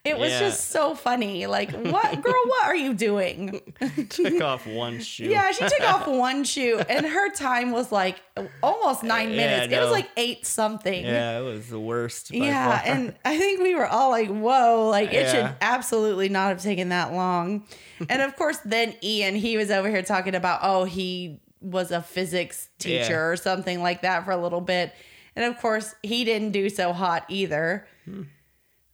It 0.03 0.17
was 0.17 0.31
Yeah. 0.31 0.39
just 0.39 0.69
so 0.71 0.95
funny. 0.95 1.45
Like, 1.47 1.71
what, 1.73 2.21
girl, 2.21 2.33
what 2.47 2.65
are 2.65 2.75
you 2.75 2.93
doing? 2.93 3.61
Took 4.09 4.41
off 4.41 4.65
one 4.65 4.99
shoe. 4.99 5.25
Yeah, 5.25 5.51
she 5.51 5.67
took 5.67 5.81
off 5.81 6.07
one 6.09 6.43
shoe 6.43 6.81
and 6.89 7.05
her 7.05 7.31
time 7.31 7.71
was 7.71 7.91
like 7.91 8.21
almost 8.63 9.03
nine 9.03 9.29
Yeah, 9.29 9.35
minutes. 9.35 9.73
It 9.73 9.79
was 9.79 9.91
like 9.91 10.09
eight 10.17 10.45
something. 10.45 11.05
Yeah, 11.05 11.39
it 11.39 11.43
was 11.43 11.69
the 11.69 11.79
worst. 11.79 12.31
by 12.31 12.37
Yeah, 12.37 12.79
far. 12.81 12.91
and 12.93 13.15
I 13.23 13.37
think 13.37 13.61
we 13.61 13.75
were 13.75 13.87
all 13.87 14.09
like, 14.09 14.29
whoa, 14.29 14.89
like 14.89 15.13
it 15.13 15.29
should 15.29 15.53
absolutely 15.61 16.29
not 16.29 16.49
have 16.49 16.61
taken 16.61 16.89
that 16.89 17.13
long. 17.13 17.65
and 18.09 18.21
of 18.21 18.35
course, 18.35 18.57
then 18.65 18.95
Ian, 19.03 19.35
he 19.35 19.55
was 19.57 19.69
over 19.71 19.89
here 19.89 20.01
talking 20.03 20.35
about, 20.35 20.59
oh, 20.63 20.83
he 20.85 21.39
was 21.61 21.91
a 21.91 22.01
physics 22.01 22.69
teacher 22.79 23.11
Yeah. 23.13 23.19
or 23.19 23.35
something 23.35 23.83
like 23.83 24.01
that 24.01 24.25
for 24.25 24.31
a 24.31 24.37
little 24.37 24.61
bit. 24.61 24.91
And 25.35 25.45
of 25.45 25.61
course, 25.61 25.93
he 26.01 26.25
didn't 26.25 26.51
do 26.51 26.67
so 26.69 26.91
hot 26.91 27.23
either. 27.29 27.87
Hmm. 28.05 28.23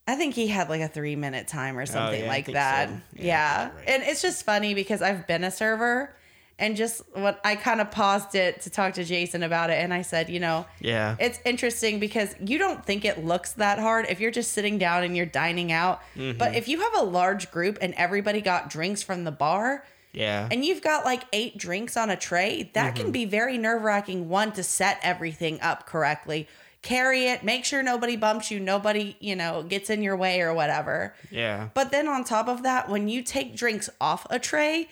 I 0.07 0.15
think 0.15 0.33
he 0.35 0.47
had 0.47 0.69
like 0.69 0.81
a 0.81 0.87
three 0.87 1.15
minute 1.15 1.47
time 1.47 1.77
or 1.77 1.85
something 1.85 2.19
Hmm. 2.21 2.21
Oh, 2.21 2.25
yeah, 2.25 2.29
like 2.31 2.45
that. 2.53 2.89
so. 2.89 2.95
Yeah. 3.15 3.23
Yeah, 3.25 3.63
right. 3.75 3.89
And 3.89 4.03
it's 4.03 4.21
just 4.21 4.43
funny 4.43 4.73
because 4.73 5.01
I've 5.01 5.27
been 5.27 5.43
a 5.43 5.51
server 5.51 6.13
and 6.59 6.75
just 6.75 7.01
what 7.13 7.39
I 7.45 7.55
kind 7.55 7.81
of 7.81 7.91
paused 7.91 8.33
it 8.33 8.61
to 8.61 8.69
talk 8.71 8.93
to 8.95 9.03
Jason 9.03 9.43
about 9.43 9.69
it. 9.69 9.73
And 9.73 9.93
I 9.93 10.01
said, 10.01 10.29
you 10.29 10.39
know, 10.39 10.65
yeah, 10.79 11.15
it's 11.19 11.39
interesting 11.45 11.99
because 11.99 12.33
you 12.39 12.57
don't 12.57 12.83
think 12.83 13.05
it 13.05 13.23
looks 13.23 13.51
that 13.53 13.77
hard 13.77 14.07
if 14.09 14.19
you're 14.19 14.31
just 14.31 14.53
sitting 14.53 14.77
down 14.79 15.03
and 15.03 15.15
you're 15.15 15.25
dining 15.27 15.71
out. 15.71 16.01
Mm-hmm. 16.15 16.37
But 16.39 16.55
if 16.55 16.67
you 16.67 16.79
have 16.81 16.95
a 16.95 17.03
large 17.03 17.51
group 17.51 17.77
and 17.81 17.93
everybody 17.95 18.41
got 18.41 18.69
drinks 18.71 19.03
from 19.03 19.23
the 19.23 19.31
bar 19.31 19.83
yeah, 20.13 20.47
and 20.49 20.65
you've 20.65 20.81
got 20.81 21.05
like 21.05 21.23
eight 21.31 21.59
drinks 21.59 21.95
on 21.95 22.09
a 22.09 22.15
tray, 22.15 22.71
that 22.73 22.95
Mm-hmm. 22.95 23.03
can 23.03 23.11
be 23.11 23.25
very 23.25 23.59
nerve 23.59 23.83
wracking. 23.83 24.27
One, 24.29 24.51
to 24.53 24.63
set 24.63 24.99
everything 25.03 25.61
up 25.61 25.85
correctly, 25.85 26.47
carry 26.87 27.25
it, 27.25 27.43
make 27.43 27.65
sure 27.65 27.83
nobody 27.83 28.15
bumps 28.15 28.49
you, 28.49 28.59
nobody, 28.61 29.17
you 29.19 29.35
know, 29.35 29.61
gets 29.61 29.89
in 29.89 30.01
your 30.01 30.15
way 30.15 30.39
or 30.41 30.53
whatever. 30.53 31.13
yeah, 31.29 31.67
But 31.73 31.91
then 31.91 32.07
on 32.07 32.23
top 32.23 32.47
of 32.47 32.63
that, 32.63 32.87
when 32.89 33.09
you 33.09 33.21
take 33.23 33.57
drinks 33.57 33.89
off 33.99 34.25
a 34.29 34.39
tray, 34.39 34.87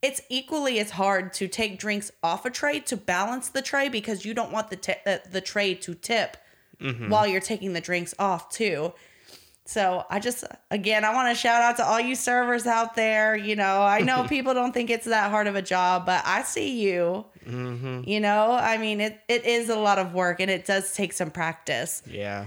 it's 0.00 0.20
equally 0.28 0.78
as 0.78 0.90
hard 0.90 1.32
to 1.34 1.48
take 1.48 1.78
drinks 1.78 2.12
off 2.22 2.44
a 2.46 2.50
tray 2.50 2.78
to 2.80 2.96
balance 2.96 3.48
the 3.48 3.62
tray 3.62 3.88
because 3.88 4.24
you 4.24 4.32
don't 4.32 4.52
want 4.52 4.70
the 4.70 4.76
ti- 4.76 5.02
uh, 5.04 5.18
the 5.30 5.40
tray 5.40 5.74
to 5.74 5.94
tip 5.94 6.36
while 7.08 7.26
you're 7.26 7.42
taking 7.42 7.72
the 7.74 7.80
drinks 7.80 8.14
off 8.18 8.48
too. 8.48 8.94
So 9.70 10.04
I 10.10 10.18
just 10.18 10.42
again 10.72 11.04
I 11.04 11.14
want 11.14 11.28
to 11.28 11.40
shout 11.40 11.62
out 11.62 11.76
to 11.76 11.86
all 11.86 12.00
you 12.00 12.16
servers 12.16 12.66
out 12.66 12.96
there. 12.96 13.36
You 13.36 13.54
know 13.54 13.82
I 13.82 14.00
know 14.00 14.24
people 14.28 14.52
don't 14.52 14.74
think 14.74 14.90
it's 14.90 15.04
that 15.04 15.30
hard 15.30 15.46
of 15.46 15.54
a 15.54 15.62
job, 15.62 16.06
but 16.06 16.22
I 16.26 16.42
see 16.42 16.80
you. 16.80 17.24
Mm-hmm. 17.46 18.02
You 18.04 18.18
know 18.18 18.50
I 18.50 18.78
mean 18.78 19.00
it 19.00 19.20
it 19.28 19.44
is 19.44 19.68
a 19.68 19.76
lot 19.76 20.00
of 20.00 20.12
work 20.12 20.40
and 20.40 20.50
it 20.50 20.66
does 20.66 20.92
take 20.92 21.12
some 21.12 21.30
practice. 21.30 22.02
yeah, 22.10 22.46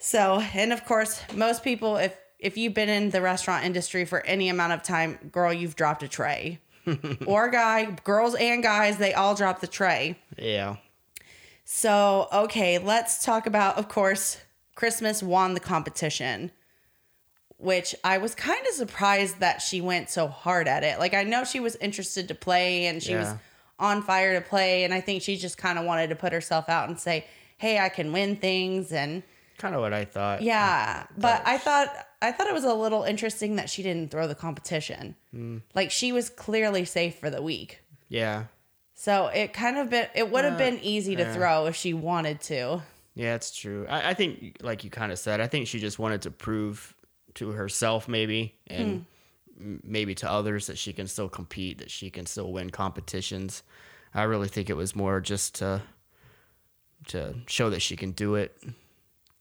So, 0.00 0.40
and 0.52 0.72
of 0.72 0.84
course, 0.84 1.22
most 1.32 1.62
people, 1.62 1.96
if 1.96 2.16
if 2.40 2.56
you've 2.58 2.74
been 2.74 2.88
in 2.88 3.10
the 3.10 3.22
restaurant 3.22 3.64
industry 3.64 4.04
for 4.04 4.26
any 4.26 4.48
amount 4.48 4.72
of 4.72 4.82
time, 4.82 5.30
girl, 5.30 5.52
you've 5.52 5.76
dropped 5.76 6.02
a 6.02 6.08
tray. 6.08 6.58
or 7.26 7.50
guy, 7.50 7.84
girls 8.02 8.34
and 8.34 8.64
guys, 8.64 8.98
they 8.98 9.14
all 9.14 9.36
drop 9.36 9.60
the 9.60 9.68
tray. 9.68 10.18
yeah. 10.36 10.76
So, 11.64 12.28
okay, 12.30 12.78
let's 12.78 13.24
talk 13.24 13.46
about, 13.46 13.78
of 13.78 13.88
course, 13.88 14.38
Christmas 14.74 15.22
won 15.22 15.54
the 15.54 15.60
competition, 15.60 16.50
which 17.58 17.94
I 18.04 18.18
was 18.18 18.34
kind 18.34 18.66
of 18.66 18.74
surprised 18.74 19.40
that 19.40 19.62
she 19.62 19.80
went 19.80 20.10
so 20.10 20.28
hard 20.28 20.68
at 20.68 20.82
it. 20.84 20.98
Like, 20.98 21.14
I 21.14 21.22
know 21.24 21.44
she 21.44 21.60
was 21.60 21.76
interested 21.76 22.28
to 22.28 22.34
play 22.34 22.86
and 22.86 23.02
she 23.02 23.14
was 23.14 23.32
on 23.78 24.02
fire 24.02 24.34
to 24.40 24.46
play. 24.46 24.84
And 24.84 24.92
I 24.92 25.00
think 25.00 25.22
she 25.22 25.36
just 25.36 25.56
kind 25.58 25.78
of 25.78 25.84
wanted 25.84 26.08
to 26.08 26.16
put 26.16 26.32
herself 26.32 26.68
out 26.68 26.88
and 26.88 26.98
say, 26.98 27.26
hey, 27.56 27.78
I 27.78 27.88
can 27.88 28.12
win 28.12 28.36
things. 28.36 28.92
And 28.92 29.22
Kind 29.58 29.74
of 29.74 29.80
what 29.80 29.92
I 29.92 30.04
thought. 30.04 30.42
yeah, 30.42 31.06
but 31.16 31.42
I 31.46 31.58
thought 31.58 31.88
I 32.20 32.32
thought 32.32 32.48
it 32.48 32.54
was 32.54 32.64
a 32.64 32.74
little 32.74 33.04
interesting 33.04 33.54
that 33.56 33.70
she 33.70 33.82
didn't 33.84 34.10
throw 34.10 34.26
the 34.26 34.34
competition. 34.34 35.14
Hmm. 35.30 35.58
Like 35.74 35.90
she 35.92 36.10
was 36.10 36.28
clearly 36.28 36.84
safe 36.84 37.18
for 37.18 37.30
the 37.30 37.40
week. 37.40 37.82
yeah, 38.08 38.44
So 38.94 39.28
it 39.28 39.52
kind 39.52 39.78
of 39.78 39.90
been 39.90 40.08
it 40.14 40.30
would 40.30 40.44
have 40.44 40.54
Uh, 40.54 40.58
been 40.58 40.80
easy 40.80 41.14
to 41.16 41.22
yeah. 41.22 41.34
throw 41.34 41.66
if 41.66 41.76
she 41.76 41.94
wanted 41.94 42.40
to. 42.42 42.82
yeah. 43.14 43.34
It's 43.36 43.54
true. 43.56 43.86
I, 43.88 44.10
I 44.10 44.14
think, 44.14 44.56
like 44.60 44.82
you 44.82 44.90
kind 44.90 45.12
of 45.12 45.18
said, 45.20 45.40
I 45.40 45.46
think 45.46 45.68
she 45.68 45.78
just 45.78 45.98
wanted 46.00 46.22
to 46.22 46.30
prove 46.32 46.93
to 47.34 47.50
herself, 47.50 48.08
maybe, 48.08 48.54
and 48.66 49.06
m- 49.58 49.80
maybe 49.84 50.14
to 50.16 50.30
others 50.30 50.66
that 50.66 50.78
she 50.78 50.92
can 50.92 51.06
still 51.06 51.28
compete, 51.28 51.78
that 51.78 51.90
she 51.90 52.10
can 52.10 52.26
still 52.26 52.52
win 52.52 52.70
competitions. 52.70 53.62
I 54.14 54.22
really 54.24 54.48
think 54.48 54.70
it 54.70 54.76
was 54.76 54.94
more 54.94 55.20
just 55.20 55.56
to 55.56 55.82
to 57.08 57.34
show 57.46 57.68
that 57.70 57.82
she 57.82 57.96
can 57.96 58.12
do 58.12 58.34
it. 58.36 58.56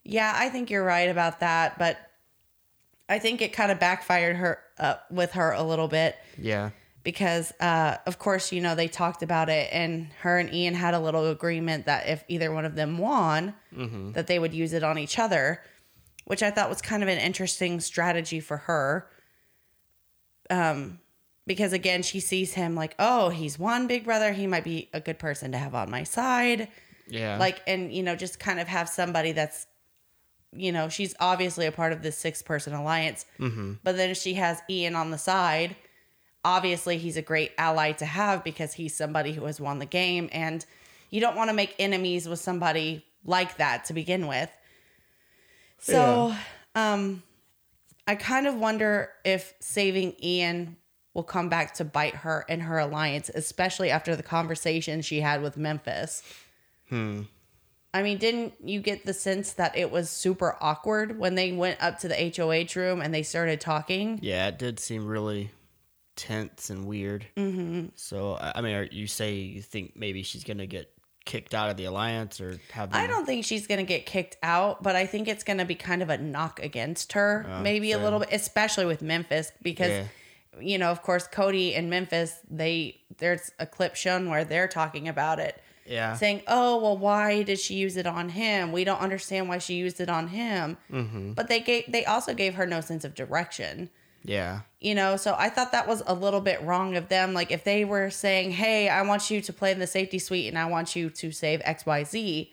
Yeah, 0.03 0.33
I 0.35 0.49
think 0.49 0.69
you're 0.69 0.83
right 0.83 1.09
about 1.09 1.39
that, 1.39 1.79
but 1.79 1.97
I 3.07 3.19
think 3.19 3.41
it 3.41 3.53
kind 3.53 3.71
of 3.71 3.79
backfired 3.79 4.35
her 4.35 4.59
uh, 4.77 4.95
with 5.09 5.31
her 5.33 5.51
a 5.51 5.63
little 5.63 5.87
bit 5.87 6.17
Yeah, 6.37 6.71
because 7.03 7.53
uh, 7.61 7.97
of 8.05 8.19
course, 8.19 8.51
you 8.51 8.59
know, 8.59 8.75
they 8.75 8.87
talked 8.89 9.23
about 9.23 9.47
it 9.49 9.69
and 9.71 10.07
her 10.21 10.39
and 10.39 10.53
Ian 10.53 10.73
had 10.73 10.93
a 10.93 10.99
little 10.99 11.27
agreement 11.29 11.85
that 11.85 12.07
if 12.09 12.23
either 12.27 12.51
one 12.51 12.65
of 12.65 12.75
them 12.75 12.97
won, 12.97 13.53
that 14.13 14.27
they 14.27 14.39
would 14.39 14.53
use 14.53 14.73
it 14.73 14.83
on 14.83 14.97
each 14.97 15.17
other, 15.19 15.61
which 16.25 16.43
I 16.43 16.51
thought 16.51 16.69
was 16.69 16.81
kind 16.81 17.03
of 17.03 17.09
an 17.09 17.17
interesting 17.17 17.79
strategy 17.79 18.39
for 18.39 18.57
her. 18.57 19.09
Um 20.49 20.99
because 21.45 21.73
again, 21.73 22.03
she 22.03 22.21
sees 22.21 22.53
him 22.53 22.73
like, 22.73 22.95
"Oh, 22.99 23.27
he's 23.29 23.59
won 23.59 23.87
Big 23.87 24.05
Brother. 24.05 24.31
He 24.31 24.47
might 24.47 24.63
be 24.63 24.89
a 24.93 25.01
good 25.01 25.19
person 25.19 25.51
to 25.51 25.57
have 25.57 25.75
on 25.75 25.91
my 25.91 26.03
side." 26.03 26.69
yeah, 27.09 27.37
like 27.37 27.61
and 27.67 27.93
you 27.93 28.01
know 28.03 28.15
just 28.15 28.39
kind 28.39 28.59
of 28.59 28.67
have 28.67 28.87
somebody 28.87 29.33
that's 29.33 29.67
you 30.53 30.71
know 30.71 30.87
she's 30.87 31.13
obviously 31.19 31.65
a 31.65 31.71
part 31.71 31.91
of 31.91 32.01
this 32.01 32.17
six 32.17 32.41
person 32.41 32.73
alliance 32.73 33.25
but 33.83 33.97
then 33.97 34.15
she 34.15 34.35
has 34.35 34.61
ian 34.69 34.95
on 34.95 35.11
the 35.11 35.17
side 35.17 35.75
obviously 36.45 36.97
he's 36.97 37.17
a 37.17 37.21
great 37.21 37.51
ally 37.57 37.91
to 37.91 38.05
have 38.05 38.43
because 38.43 38.73
he's 38.73 38.95
somebody 38.95 39.33
who 39.33 39.45
has 39.45 39.59
won 39.59 39.79
the 39.79 39.85
game 39.85 40.29
and 40.31 40.65
you 41.09 41.19
don't 41.19 41.35
want 41.35 41.49
to 41.49 41.55
make 41.55 41.75
enemies 41.79 42.27
with 42.27 42.39
somebody 42.39 43.03
like 43.25 43.57
that 43.57 43.83
to 43.85 43.93
begin 43.93 44.27
with 44.27 44.49
so 45.83 46.33
um 46.75 47.21
i 48.07 48.15
kind 48.15 48.47
of 48.47 48.55
wonder 48.55 49.09
if 49.23 49.53
saving 49.59 50.15
ian 50.23 50.75
will 51.13 51.23
come 51.23 51.49
back 51.49 51.73
to 51.75 51.85
bite 51.85 52.15
her 52.15 52.45
in 52.49 52.59
her 52.61 52.79
alliance 52.79 53.29
especially 53.33 53.91
after 53.91 54.15
the 54.15 54.23
conversation 54.23 55.01
she 55.01 55.21
had 55.21 55.41
with 55.41 55.57
memphis 55.57 56.23
Hmm. 56.89 57.21
I 57.93 58.03
mean, 58.03 58.17
didn't 58.17 58.53
you 58.63 58.81
get 58.81 59.05
the 59.05 59.13
sense 59.13 59.53
that 59.53 59.77
it 59.77 59.91
was 59.91 60.09
super 60.09 60.55
awkward 60.61 61.17
when 61.19 61.35
they 61.35 61.51
went 61.51 61.81
up 61.81 61.99
to 61.99 62.07
the 62.07 62.33
HOH 62.35 62.79
room 62.79 63.01
and 63.01 63.13
they 63.13 63.23
started 63.23 63.61
talking? 63.61 64.19
Yeah, 64.21 64.47
it 64.47 64.59
did 64.59 64.79
seem 64.79 65.05
really 65.07 65.49
tense 66.15 66.69
and 66.69 66.85
weird. 66.85 67.25
Mm-hmm. 67.35 67.87
So, 67.95 68.33
I 68.35 68.53
I 68.55 68.61
mean, 68.61 68.75
are, 68.75 68.83
you 68.83 69.07
say 69.07 69.35
you 69.35 69.61
think 69.61 69.95
maybe 69.95 70.21
she's 70.21 70.43
gonna 70.43 70.67
get 70.67 70.92
kicked 71.25 71.53
out 71.53 71.69
of 71.69 71.77
the 71.77 71.85
alliance 71.85 72.41
or 72.41 72.59
have? 72.71 72.91
Them, 72.91 73.01
I 73.01 73.07
don't 73.07 73.25
think 73.25 73.45
she's 73.45 73.67
going 73.67 73.79
to 73.79 73.85
get 73.85 74.05
kicked 74.05 74.37
out, 74.43 74.83
but 74.83 74.95
I 74.95 75.05
think 75.05 75.27
it's 75.27 75.43
going 75.43 75.59
to 75.59 75.65
be 75.65 75.75
kind 75.75 76.01
of 76.01 76.09
a 76.09 76.17
knock 76.17 76.59
against 76.61 77.13
her, 77.13 77.59
maybe 77.61 77.91
a 77.91 77.97
little 77.97 78.19
bit, 78.19 78.29
especially 78.31 78.85
with 78.85 79.01
Memphis 79.01 79.51
because 79.61 79.89
Yeah. 79.89 80.05
you 80.59 80.77
know, 80.77 80.91
of 80.91 81.01
course, 81.01 81.27
Cody 81.27 81.73
and 81.75 81.89
Memphis, 81.89 82.35
they 82.49 82.99
there's 83.17 83.51
a 83.59 83.65
clip 83.65 83.95
shown 83.95 84.29
where 84.29 84.43
they're 84.43 84.67
talking 84.67 85.07
about 85.07 85.39
it. 85.39 85.61
Yeah. 85.85 86.15
saying, 86.15 86.43
"Oh, 86.47 86.81
well, 86.81 86.97
why 86.97 87.43
did 87.43 87.59
she 87.59 87.73
use 87.75 87.97
it 87.97 88.07
on 88.07 88.29
him? 88.29 88.71
We 88.71 88.85
don't 88.85 89.01
understand 89.01 89.49
why 89.49 89.57
she 89.57 89.73
used 89.73 89.99
it 89.99 90.07
on 90.09 90.29
him." 90.29 90.77
Mm-hmm. 90.89 91.33
But 91.33 91.49
they 91.49 91.59
gave 91.59 91.91
they 91.91 92.05
also 92.05 92.33
gave 92.33 92.53
her 92.55 92.65
no 92.65 92.79
sense 92.79 93.03
of 93.03 93.13
direction. 93.15 93.89
Yeah. 94.23 94.61
You 94.79 94.95
know, 94.95 95.15
so 95.17 95.35
I 95.37 95.49
thought 95.49 95.71
that 95.71 95.87
was 95.87 96.01
a 96.05 96.13
little 96.13 96.41
bit 96.41 96.61
wrong 96.61 96.95
of 96.95 97.09
them. 97.09 97.33
Like 97.33 97.51
if 97.51 97.63
they 97.63 97.85
were 97.85 98.09
saying, 98.09 98.51
"Hey, 98.51 98.89
I 98.89 99.01
want 99.03 99.29
you 99.29 99.41
to 99.41 99.53
play 99.53 99.71
in 99.71 99.79
the 99.79 99.87
safety 99.87 100.19
suite 100.19 100.47
and 100.47 100.57
I 100.57 100.65
want 100.65 100.95
you 100.95 101.09
to 101.09 101.31
save 101.31 101.61
XYZ," 101.61 102.49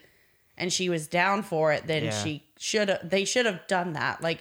and 0.57 0.73
she 0.73 0.89
was 0.89 1.07
down 1.09 1.43
for 1.43 1.73
it, 1.73 1.87
then 1.87 2.05
Yeah. 2.05 2.23
she 2.23 2.45
should 2.59 2.89
have 2.89 3.09
they 3.09 3.25
should 3.25 3.47
have 3.47 3.67
done 3.67 3.95
that. 3.95 4.21
Like 4.23 4.39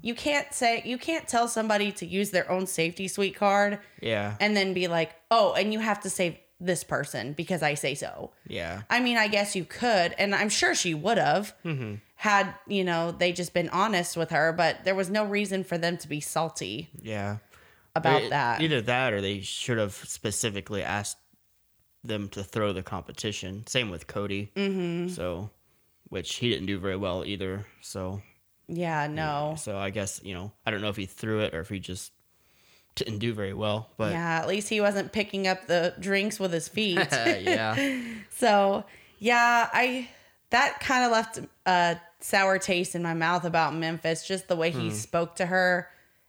you 0.00 0.14
can't 0.14 0.52
say 0.52 0.82
you 0.84 0.98
can't 0.98 1.26
tell 1.26 1.48
somebody 1.48 1.90
to 1.92 2.06
use 2.06 2.30
their 2.30 2.50
own 2.50 2.66
safety 2.66 3.08
suite 3.08 3.36
card 3.36 3.78
Yeah. 4.00 4.34
and 4.40 4.56
then 4.56 4.72
be 4.74 4.88
like, 4.88 5.12
"Oh, 5.30 5.54
and 5.54 5.72
you 5.72 5.80
have 5.80 6.00
to 6.02 6.10
save 6.10 6.36
this 6.60 6.84
person 6.84 7.32
because 7.34 7.62
I 7.62 7.74
say 7.74 7.94
so." 7.94 8.32
Yeah. 8.46 8.82
I 8.88 9.00
mean, 9.00 9.16
I 9.18 9.28
guess 9.28 9.54
you 9.56 9.64
could, 9.64 10.14
and 10.18 10.34
I'm 10.34 10.48
sure 10.48 10.74
she 10.74 10.94
would 10.94 11.18
have 11.18 11.54
mm-hmm. 11.64 11.96
Had, 12.16 12.54
you 12.66 12.82
know, 12.84 13.12
they 13.12 13.32
just 13.32 13.52
been 13.54 13.68
honest 13.68 14.16
with 14.16 14.30
her, 14.30 14.52
but 14.52 14.84
there 14.84 14.94
was 14.94 15.10
no 15.10 15.24
reason 15.24 15.62
for 15.64 15.76
them 15.78 15.96
to 15.98 16.08
be 16.08 16.20
salty 16.20 16.88
Yeah. 17.00 17.38
about 17.94 18.22
It- 18.22 18.30
that. 18.30 18.60
Either 18.62 18.80
that 18.82 19.12
or 19.12 19.20
they 19.20 19.40
should 19.40 19.78
have 19.78 19.92
specifically 19.94 20.82
asked 20.82 21.18
them 22.02 22.28
to 22.30 22.42
throw 22.42 22.72
the 22.72 22.82
competition. 22.82 23.66
Same 23.66 23.90
with 23.90 24.06
Cody. 24.06 24.50
Mm-hmm. 24.56 25.08
So, 25.08 25.50
which 26.08 26.36
he 26.36 26.48
didn't 26.50 26.66
do 26.66 26.78
very 26.78 26.96
well 26.96 27.24
either. 27.24 27.66
So, 27.82 28.22
yeah, 28.68 29.06
no. 29.08 29.54
so 29.58 29.76
I 29.76 29.90
guess 29.90 30.20
you 30.24 30.34
know 30.34 30.52
I 30.64 30.70
don't 30.70 30.80
know 30.80 30.88
if 30.88 30.96
he 30.96 31.06
threw 31.06 31.40
it 31.40 31.52
or 31.54 31.60
if 31.60 31.68
he 31.68 31.78
just 31.80 32.12
didn't 32.94 33.18
do 33.18 33.34
very 33.34 33.52
well. 33.52 33.90
But 33.96 34.12
Yeah, 34.12 34.38
at 34.40 34.46
least 34.48 34.68
he 34.68 34.80
wasn't 34.80 35.12
picking 35.12 35.46
up 35.46 35.66
the 35.66 35.94
drinks 36.00 36.38
with 36.40 36.52
his 36.52 36.66
feet. 36.76 36.98
yeah. 37.12 37.74
so, 38.30 38.84
yeah, 39.18 39.68
I 39.72 40.08
that 40.50 40.80
kind 40.80 41.04
of 41.04 41.10
left 41.12 41.40
a 41.66 41.98
sour 42.20 42.58
taste 42.58 42.94
in 42.94 43.02
my 43.02 43.14
mouth 43.14 43.44
about 43.44 43.74
Memphis. 43.74 44.26
Just 44.26 44.48
the 44.48 44.56
way 44.56 44.70
he 44.70 44.90
spoke 44.90 45.36
to 45.36 45.46
her 45.46 45.88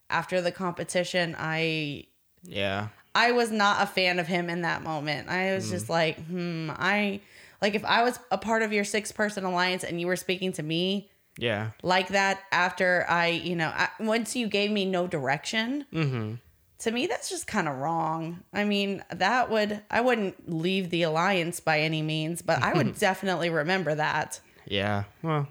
after 0.09 0.41
the 0.41 0.51
competition. 0.51 1.35
I 1.37 2.05
Yeah. 2.43 2.87
I 3.15 3.31
was 3.31 3.51
not 3.51 3.81
a 3.81 3.85
fan 3.87 4.19
of 4.19 4.27
him 4.27 4.49
in 4.49 4.61
that 4.61 4.83
moment. 4.83 5.27
I 5.29 5.53
was 5.55 5.69
just 5.69 5.89
like, 5.89 6.17
hmm, 6.25 6.69
I 6.71 7.21
like 7.61 7.73
if 7.75 7.83
I 7.83 8.03
was 8.03 8.19
a 8.31 8.37
part 8.37 8.61
of 8.61 8.71
your 8.71 8.83
six 8.83 9.11
person 9.11 9.43
alliance 9.43 9.83
and 9.83 9.99
you 9.99 10.05
were 10.07 10.15
speaking 10.15 10.51
to 10.53 10.63
me 10.63 11.09
Yeah. 11.39 11.71
like 11.81 12.09
that 12.09 12.41
after 12.51 13.05
I, 13.09 13.27
you 13.27 13.55
know, 13.55 13.69
I, 13.75 13.89
once 13.99 14.35
you 14.35 14.47
gave 14.47 14.69
me 14.71 14.85
no 14.85 15.07
direction, 15.07 15.85
Mm-hmm. 15.91 16.35
To 16.79 16.91
me 16.91 17.07
that's 17.07 17.29
just 17.29 17.47
kind 17.47 17.67
of 17.67 17.77
wrong. 17.77 18.43
I 18.53 18.63
mean, 18.63 19.03
that 19.11 19.49
would 19.49 19.81
I 19.89 20.01
wouldn't 20.01 20.49
leave 20.49 20.89
the 20.89 21.03
alliance 21.03 21.59
by 21.59 21.79
any 21.79 22.01
means, 22.01 22.41
but 22.41 22.61
I 22.61 22.73
would 22.73 22.97
definitely 22.99 23.49
remember 23.49 23.95
that. 23.95 24.39
Yeah. 24.65 25.05
Well, 25.21 25.47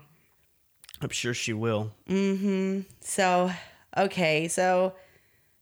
I'm 1.01 1.09
sure 1.11 1.35
she 1.35 1.53
will. 1.53 1.93
mm-hmm 2.09 2.81
So, 3.01 3.51
okay, 3.97 4.49
so 4.49 4.95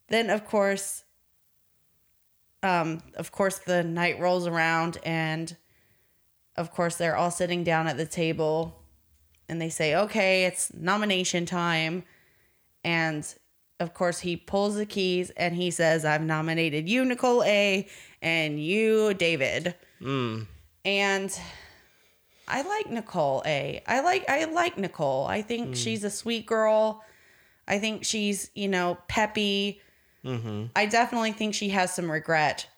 then 0.08 0.30
of 0.30 0.44
course 0.44 1.04
um 2.62 3.00
of 3.16 3.32
course 3.32 3.58
the 3.58 3.82
night 3.82 4.18
rolls 4.20 4.46
around 4.46 4.98
and 5.04 5.56
of 6.56 6.70
course 6.72 6.96
they're 6.96 7.16
all 7.16 7.30
sitting 7.30 7.64
down 7.64 7.86
at 7.88 7.96
the 7.96 8.06
table 8.06 8.80
and 9.48 9.60
they 9.60 9.68
say, 9.68 9.94
"Okay, 9.94 10.44
it's 10.44 10.72
nomination 10.72 11.44
time." 11.46 12.04
And 12.82 13.26
of 13.80 13.92
course 13.94 14.20
he 14.20 14.36
pulls 14.36 14.76
the 14.76 14.86
keys 14.86 15.30
and 15.36 15.54
he 15.54 15.70
says, 15.70 16.04
"I've 16.04 16.22
nominated 16.22 16.88
you 16.88 17.04
Nicole 17.04 17.42
A 17.44 17.88
and 18.22 18.62
you 18.62 19.14
David." 19.14 19.74
Mm. 20.00 20.46
And 20.84 21.40
I 22.46 22.62
like 22.62 22.90
Nicole 22.90 23.42
A. 23.46 23.82
I 23.86 24.00
like 24.00 24.28
I 24.28 24.44
like 24.44 24.76
Nicole. 24.78 25.26
I 25.26 25.42
think 25.42 25.76
she's 25.76 26.04
a 26.04 26.10
sweet 26.10 26.46
girl. 26.46 27.02
I 27.66 27.78
think 27.78 28.04
she's, 28.04 28.50
you 28.54 28.68
know, 28.68 28.98
peppy. 29.08 29.80
Mm-hmm. 30.24 30.66
I 30.76 30.86
definitely 30.86 31.32
think 31.32 31.54
she 31.54 31.70
has 31.70 31.94
some 31.94 32.10
regret 32.10 32.68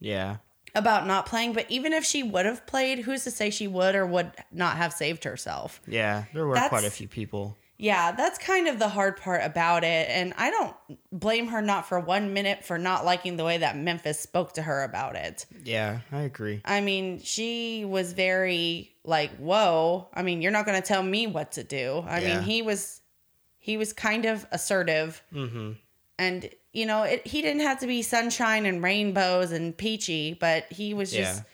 Yeah. 0.00 0.36
about 0.74 1.06
not 1.06 1.26
playing, 1.26 1.52
but 1.52 1.66
even 1.70 1.92
if 1.92 2.04
she 2.04 2.22
would 2.22 2.46
have 2.46 2.66
played, 2.66 3.00
who's 3.00 3.24
to 3.24 3.30
say 3.30 3.50
she 3.50 3.66
would 3.68 3.94
or 3.94 4.06
would 4.06 4.32
not 4.50 4.76
have 4.78 4.92
saved 4.94 5.24
herself? 5.24 5.80
Yeah. 5.86 6.24
There 6.32 6.46
were 6.46 6.54
That's- 6.54 6.70
quite 6.70 6.84
a 6.84 6.90
few 6.90 7.08
people. 7.08 7.56
Yeah, 7.78 8.12
that's 8.12 8.38
kind 8.38 8.68
of 8.68 8.78
the 8.78 8.88
hard 8.88 9.18
part 9.18 9.42
about 9.44 9.84
it. 9.84 10.08
And 10.08 10.32
I 10.38 10.50
don't 10.50 10.74
blame 11.12 11.48
her 11.48 11.60
not 11.60 11.86
for 11.86 12.00
one 12.00 12.32
minute 12.32 12.64
for 12.64 12.78
not 12.78 13.04
liking 13.04 13.36
the 13.36 13.44
way 13.44 13.58
that 13.58 13.76
Memphis 13.76 14.18
spoke 14.18 14.52
to 14.54 14.62
her 14.62 14.82
about 14.82 15.14
it. 15.16 15.44
Yeah, 15.62 16.00
I 16.10 16.22
agree. 16.22 16.62
I 16.64 16.80
mean, 16.80 17.20
she 17.20 17.84
was 17.84 18.14
very 18.14 18.94
like, 19.04 19.36
"Whoa!" 19.36 20.08
I 20.14 20.22
mean, 20.22 20.40
you're 20.40 20.52
not 20.52 20.64
going 20.64 20.80
to 20.80 20.86
tell 20.86 21.02
me 21.02 21.26
what 21.26 21.52
to 21.52 21.64
do. 21.64 22.02
I 22.08 22.20
Yeah. 22.20 22.34
mean, 22.36 22.42
he 22.44 22.62
was 22.62 23.00
he 23.58 23.76
was 23.76 23.92
kind 23.92 24.24
of 24.24 24.46
assertive, 24.52 25.22
Mm-hmm. 25.32 25.72
and 26.18 26.48
you 26.72 26.86
know, 26.86 27.02
it, 27.02 27.26
he 27.26 27.42
didn't 27.42 27.62
have 27.62 27.80
to 27.80 27.86
be 27.86 28.00
sunshine 28.02 28.64
and 28.66 28.82
rainbows 28.82 29.50
and 29.52 29.76
peachy, 29.76 30.34
but 30.38 30.70
he 30.70 30.94
was 30.94 31.10
just, 31.10 31.38
Yeah. 31.42 31.44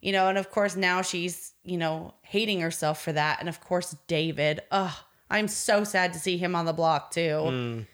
you 0.00 0.12
know, 0.12 0.26
and 0.28 0.36
of 0.38 0.50
course 0.50 0.74
now 0.76 1.00
she's 1.02 1.52
you 1.64 1.78
know 1.78 2.12
hating 2.22 2.60
herself 2.60 3.00
for 3.02 3.12
that, 3.12 3.40
and 3.40 3.48
of 3.48 3.60
course 3.60 3.96
David, 4.08 4.60
ugh, 4.70 4.92
I'm 5.30 5.48
so 5.48 5.84
sad 5.84 6.12
to 6.12 6.18
see 6.18 6.36
him 6.36 6.54
on 6.54 6.64
the 6.64 6.72
block 6.72 7.10
too. 7.10 7.20
Mm. 7.20 7.86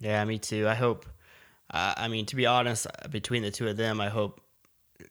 Yeah, 0.00 0.24
me 0.24 0.38
too. 0.38 0.68
I 0.68 0.74
hope. 0.74 1.06
Uh, 1.70 1.94
I 1.96 2.08
mean, 2.08 2.26
to 2.26 2.36
be 2.36 2.46
honest, 2.46 2.86
uh, 2.86 3.08
between 3.08 3.42
the 3.42 3.50
two 3.50 3.66
of 3.68 3.76
them, 3.76 4.00
I 4.00 4.08
hope 4.08 4.40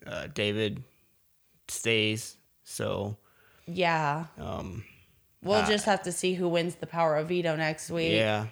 uh, 0.08 0.28
David 0.28 0.84
stays. 1.68 2.38
So, 2.64 3.18
Yeah, 3.68 4.26
um, 4.40 4.84
we'll 5.44 5.58
Uh, 5.60 5.68
just 5.68 5.86
have 5.86 6.04
to 6.04 6.12
see 6.12 6.34
who 6.34 6.48
wins 6.48 6.76
the 6.76 6.88
power 6.88 7.16
of 7.18 7.28
veto 7.28 7.56
next 7.56 7.90
week. 7.92 8.14
yeah, 8.14 8.48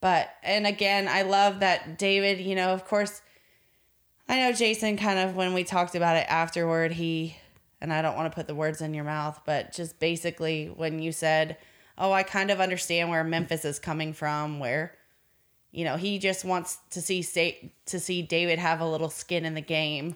But 0.00 0.30
and 0.42 0.66
again, 0.66 1.06
I 1.06 1.22
love 1.22 1.60
that 1.60 1.98
David, 1.98 2.40
you 2.40 2.54
know, 2.54 2.72
of 2.72 2.84
course 2.84 3.20
I 4.28 4.38
know 4.40 4.52
Jason 4.52 4.96
kind 4.96 5.18
of 5.20 5.36
when 5.36 5.54
we 5.54 5.62
talked 5.64 5.94
about 5.94 6.16
it 6.16 6.26
afterward, 6.28 6.92
he 6.92 7.36
and 7.80 7.92
I 7.92 8.02
don't 8.02 8.16
want 8.16 8.30
to 8.30 8.34
put 8.34 8.46
the 8.46 8.54
words 8.54 8.80
in 8.80 8.94
your 8.94 9.04
mouth, 9.04 9.40
but 9.44 9.72
just 9.72 9.98
basically 9.98 10.66
when 10.66 10.98
you 10.98 11.12
said, 11.12 11.56
"Oh, 11.98 12.12
I 12.12 12.22
kind 12.22 12.50
of 12.50 12.60
understand 12.60 13.10
where 13.10 13.24
Memphis 13.24 13.64
is 13.64 13.78
coming 13.78 14.12
from," 14.12 14.58
where 14.58 14.94
you 15.76 15.84
know, 15.84 15.96
he 15.96 16.18
just 16.18 16.42
wants 16.42 16.78
to 16.90 17.02
see 17.02 17.20
state 17.20 17.86
to 17.86 18.00
see 18.00 18.22
David 18.22 18.58
have 18.58 18.80
a 18.80 18.88
little 18.88 19.10
skin 19.10 19.44
in 19.44 19.54
the 19.54 19.60
game. 19.60 20.14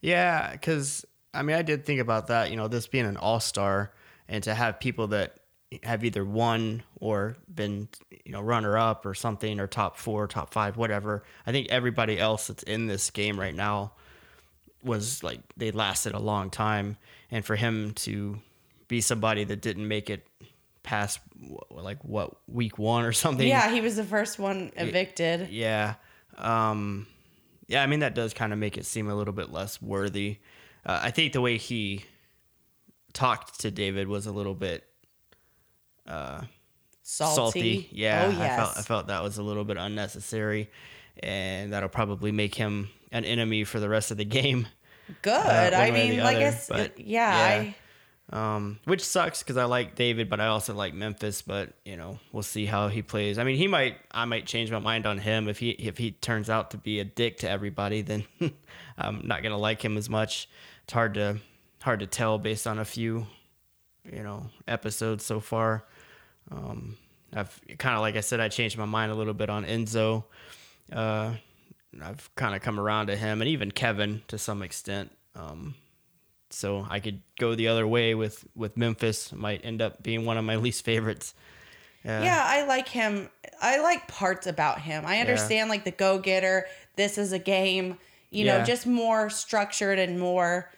yeah. 0.00 0.52
Because 0.52 1.04
I 1.34 1.42
mean, 1.42 1.54
I 1.54 1.62
did 1.62 1.84
think 1.84 2.00
about 2.00 2.28
that. 2.28 2.50
You 2.50 2.56
know, 2.56 2.66
this 2.66 2.86
being 2.86 3.06
an 3.06 3.18
all 3.18 3.38
star, 3.38 3.92
and 4.26 4.42
to 4.44 4.54
have 4.54 4.80
people 4.80 5.08
that 5.08 5.36
have 5.82 6.02
either 6.04 6.24
won 6.24 6.82
or 6.98 7.36
been, 7.54 7.88
you 8.24 8.32
know, 8.32 8.40
runner 8.40 8.76
up 8.76 9.04
or 9.04 9.14
something, 9.14 9.60
or 9.60 9.66
top 9.66 9.98
four, 9.98 10.26
top 10.26 10.52
five, 10.52 10.78
whatever. 10.78 11.24
I 11.46 11.52
think 11.52 11.68
everybody 11.68 12.18
else 12.18 12.46
that's 12.46 12.62
in 12.62 12.86
this 12.86 13.10
game 13.10 13.38
right 13.38 13.54
now 13.54 13.92
was 14.82 15.22
like 15.22 15.40
they 15.56 15.70
lasted 15.70 16.14
a 16.14 16.18
long 16.18 16.50
time, 16.50 16.96
and 17.30 17.44
for 17.44 17.56
him 17.56 17.92
to 17.94 18.38
be 18.88 19.00
somebody 19.00 19.44
that 19.44 19.60
didn't 19.62 19.86
make 19.88 20.10
it 20.10 20.26
past 20.82 21.20
like 21.70 22.02
what 22.04 22.36
week 22.48 22.78
one 22.78 23.04
or 23.04 23.12
something. 23.12 23.46
Yeah, 23.46 23.70
he 23.70 23.80
was 23.80 23.96
the 23.96 24.04
first 24.04 24.38
one 24.38 24.72
evicted. 24.76 25.48
Yeah. 25.50 25.94
Um, 26.38 27.06
yeah, 27.68 27.82
I 27.82 27.86
mean, 27.86 28.00
that 28.00 28.14
does 28.14 28.34
kind 28.34 28.52
of 28.52 28.58
make 28.58 28.76
it 28.76 28.84
seem 28.86 29.08
a 29.08 29.14
little 29.14 29.34
bit 29.34 29.50
less 29.50 29.80
worthy. 29.80 30.38
Uh, 30.84 31.00
I 31.02 31.10
think 31.10 31.32
the 31.32 31.40
way 31.40 31.56
he 31.58 32.04
talked 33.12 33.60
to 33.60 33.70
David 33.70 34.08
was 34.08 34.26
a 34.26 34.32
little 34.32 34.54
bit 34.54 34.84
Salty. 37.02 37.88
Yeah. 37.90 38.26
Oh 38.26 38.42
I 38.42 38.48
felt. 38.48 38.78
I 38.78 38.82
felt 38.82 39.06
that 39.08 39.22
was 39.22 39.38
a 39.38 39.42
little 39.42 39.64
bit 39.64 39.76
unnecessary. 39.76 40.70
And 41.22 41.72
that'll 41.72 41.88
probably 41.88 42.32
make 42.32 42.54
him 42.54 42.88
an 43.12 43.24
enemy 43.24 43.62
for 43.64 43.78
the 43.78 43.88
rest 43.88 44.10
of 44.10 44.16
the 44.16 44.24
game. 44.24 44.66
Good. 45.22 45.74
uh, 45.74 45.76
I 45.76 45.90
mean, 45.90 46.16
the 46.16 46.22
I 46.22 46.30
other, 46.30 46.38
guess 46.38 46.68
but, 46.68 46.98
yeah, 46.98 47.62
yeah. 47.62 47.72
Um, 48.32 48.78
which 48.84 49.04
sucks 49.04 49.42
because 49.42 49.58
I 49.58 49.64
like 49.64 49.94
David, 49.94 50.30
but 50.30 50.40
I 50.40 50.46
also 50.46 50.74
like 50.74 50.94
Memphis. 50.94 51.42
But 51.42 51.74
you 51.84 51.96
know, 51.96 52.18
we'll 52.32 52.42
see 52.42 52.64
how 52.64 52.88
he 52.88 53.02
plays. 53.02 53.38
I 53.38 53.44
mean, 53.44 53.56
he 53.58 53.68
might. 53.68 53.96
I 54.10 54.24
might 54.24 54.46
change 54.46 54.70
my 54.70 54.78
mind 54.78 55.06
on 55.06 55.18
him 55.18 55.48
if 55.48 55.58
he 55.58 55.70
if 55.70 55.98
he 55.98 56.12
turns 56.12 56.48
out 56.48 56.70
to 56.70 56.78
be 56.78 56.98
a 57.00 57.04
dick 57.04 57.38
to 57.38 57.50
everybody. 57.50 58.00
Then 58.00 58.24
I'm 58.98 59.26
not 59.26 59.42
gonna 59.42 59.58
like 59.58 59.84
him 59.84 59.98
as 59.98 60.08
much. 60.08 60.48
It's 60.84 60.92
hard 60.92 61.14
to 61.14 61.38
hard 61.82 62.00
to 62.00 62.06
tell 62.06 62.38
based 62.38 62.66
on 62.66 62.78
a 62.78 62.84
few, 62.84 63.26
you 64.10 64.22
know, 64.22 64.46
episodes 64.66 65.24
so 65.26 65.40
far. 65.40 65.84
Um, 66.50 66.96
I've 67.34 67.60
kind 67.78 67.96
of 67.96 68.00
like 68.00 68.16
I 68.16 68.20
said, 68.20 68.40
I 68.40 68.48
changed 68.48 68.78
my 68.78 68.84
mind 68.86 69.12
a 69.12 69.14
little 69.14 69.34
bit 69.34 69.50
on 69.50 69.64
Enzo. 69.66 70.24
Uh, 70.90 71.34
I've 72.00 72.30
kind 72.36 72.54
of 72.54 72.62
come 72.62 72.78
around 72.80 73.08
to 73.08 73.16
him 73.16 73.42
and 73.42 73.48
even 73.48 73.70
Kevin 73.70 74.22
to 74.28 74.38
some 74.38 74.62
extent. 74.62 75.10
Um, 75.34 75.74
so 76.50 76.86
I 76.88 77.00
could 77.00 77.20
go 77.38 77.54
the 77.54 77.68
other 77.68 77.86
way 77.86 78.14
with 78.14 78.44
with 78.54 78.76
Memphis. 78.76 79.32
Might 79.32 79.64
end 79.64 79.82
up 79.82 80.02
being 80.02 80.24
one 80.24 80.36
of 80.38 80.44
my 80.44 80.56
least 80.56 80.84
favorites. 80.84 81.34
Yeah. 82.04 82.22
Yeah, 82.24 82.42
I 82.44 82.64
like 82.66 82.88
him. 82.88 83.28
I 83.60 83.80
like 83.80 84.08
parts 84.08 84.46
about 84.46 84.80
him. 84.80 85.04
I 85.06 85.20
understand 85.20 85.70
like 85.70 85.84
the 85.84 85.92
go 85.92 86.18
getter. 86.18 86.66
This 86.96 87.16
is 87.16 87.32
a 87.32 87.38
game, 87.38 87.96
you 88.30 88.44
know, 88.44 88.64
just 88.64 88.86
more 88.86 89.30
structured 89.30 89.98
and 89.98 90.18
more 90.18 90.70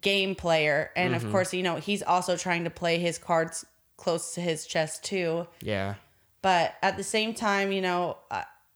game 0.00 0.34
player. 0.34 0.90
And 0.96 1.14
Mm-hmm. 1.14 1.26
of 1.26 1.32
course, 1.32 1.54
you 1.54 1.62
know, 1.62 1.76
he's 1.76 2.02
also 2.02 2.36
trying 2.36 2.64
to 2.64 2.70
play 2.70 2.98
his 2.98 3.18
cards 3.18 3.64
close 3.96 4.34
to 4.34 4.40
his 4.40 4.66
chest 4.66 5.04
too. 5.04 5.46
Yeah. 5.62 5.94
But 6.42 6.74
at 6.82 6.96
the 6.96 7.04
same 7.04 7.34
time, 7.34 7.70
you 7.70 7.80
know, 7.80 8.18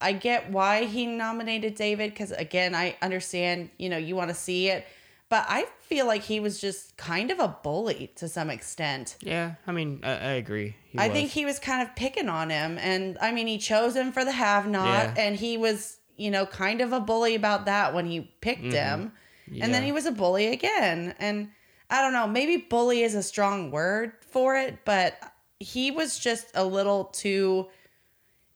I, 0.01 0.13
get 0.13 0.51
why 0.51 0.85
he 0.85 1.07
nominated 1.07 1.75
David 1.75 2.11
because 2.11 2.33
again, 2.33 2.75
I 2.75 2.97
understand, 3.03 3.71
you 3.79 3.89
know, 3.89 3.97
you 3.97 4.17
want 4.17 4.29
to 4.31 4.35
see 4.35 4.69
it. 4.69 4.87
But 5.31 5.45
I 5.47 5.67
feel 5.83 6.07
like 6.07 6.23
he 6.23 6.41
was 6.41 6.59
just 6.59 6.97
kind 6.97 7.31
of 7.31 7.39
a 7.39 7.49
bully 7.63 8.13
to 8.17 8.29
some 8.29 8.49
extent. 8.49 9.17
Yeah. 9.21 9.57
I 9.67 9.73
mean, 9.73 10.01
I, 10.03 10.11
I 10.11 10.33
agree. 10.33 10.75
He 10.91 10.99
I 10.99 11.09
was. 11.09 11.15
think 11.15 11.31
he 11.31 11.45
was 11.45 11.59
kind 11.59 11.87
of 11.87 11.95
picking 11.95 12.31
on 12.31 12.49
him. 12.49 12.79
And 12.79 13.19
I 13.21 13.33
mean, 13.33 13.47
he 13.47 13.59
chose 13.59 13.95
him 13.95 14.11
for 14.11 14.25
the 14.25 14.33
have 14.33 14.67
not. 14.67 14.87
Yeah. 14.87 15.15
And 15.19 15.37
he 15.37 15.59
was, 15.59 15.99
you 16.17 16.31
know, 16.31 16.47
kind 16.47 16.81
of 16.81 16.95
a 16.95 17.01
bully 17.01 17.35
about 17.35 17.67
that 17.67 17.93
when 17.93 18.07
he 18.07 18.33
picked 18.41 18.73
him. 18.73 19.13
And 19.51 19.75
then 19.75 19.81
Mm-hmm. 19.81 19.85
He 19.85 19.93
was 19.93 20.07
a 20.07 20.13
bully 20.13 20.49
again. 20.49 21.15
And 21.19 21.49
I 21.91 22.03
don't 22.03 22.13
know, 22.13 22.27
maybe 22.27 22.59
bully 22.59 23.03
is 23.03 23.15
a 23.15 23.23
strong 23.23 23.71
word 23.71 24.13
for 24.21 24.57
it, 24.57 24.79
but 24.85 25.19
he 25.59 25.91
was 25.91 26.19
just 26.19 26.47
a 26.55 26.65
little 26.65 27.05
too 27.05 27.69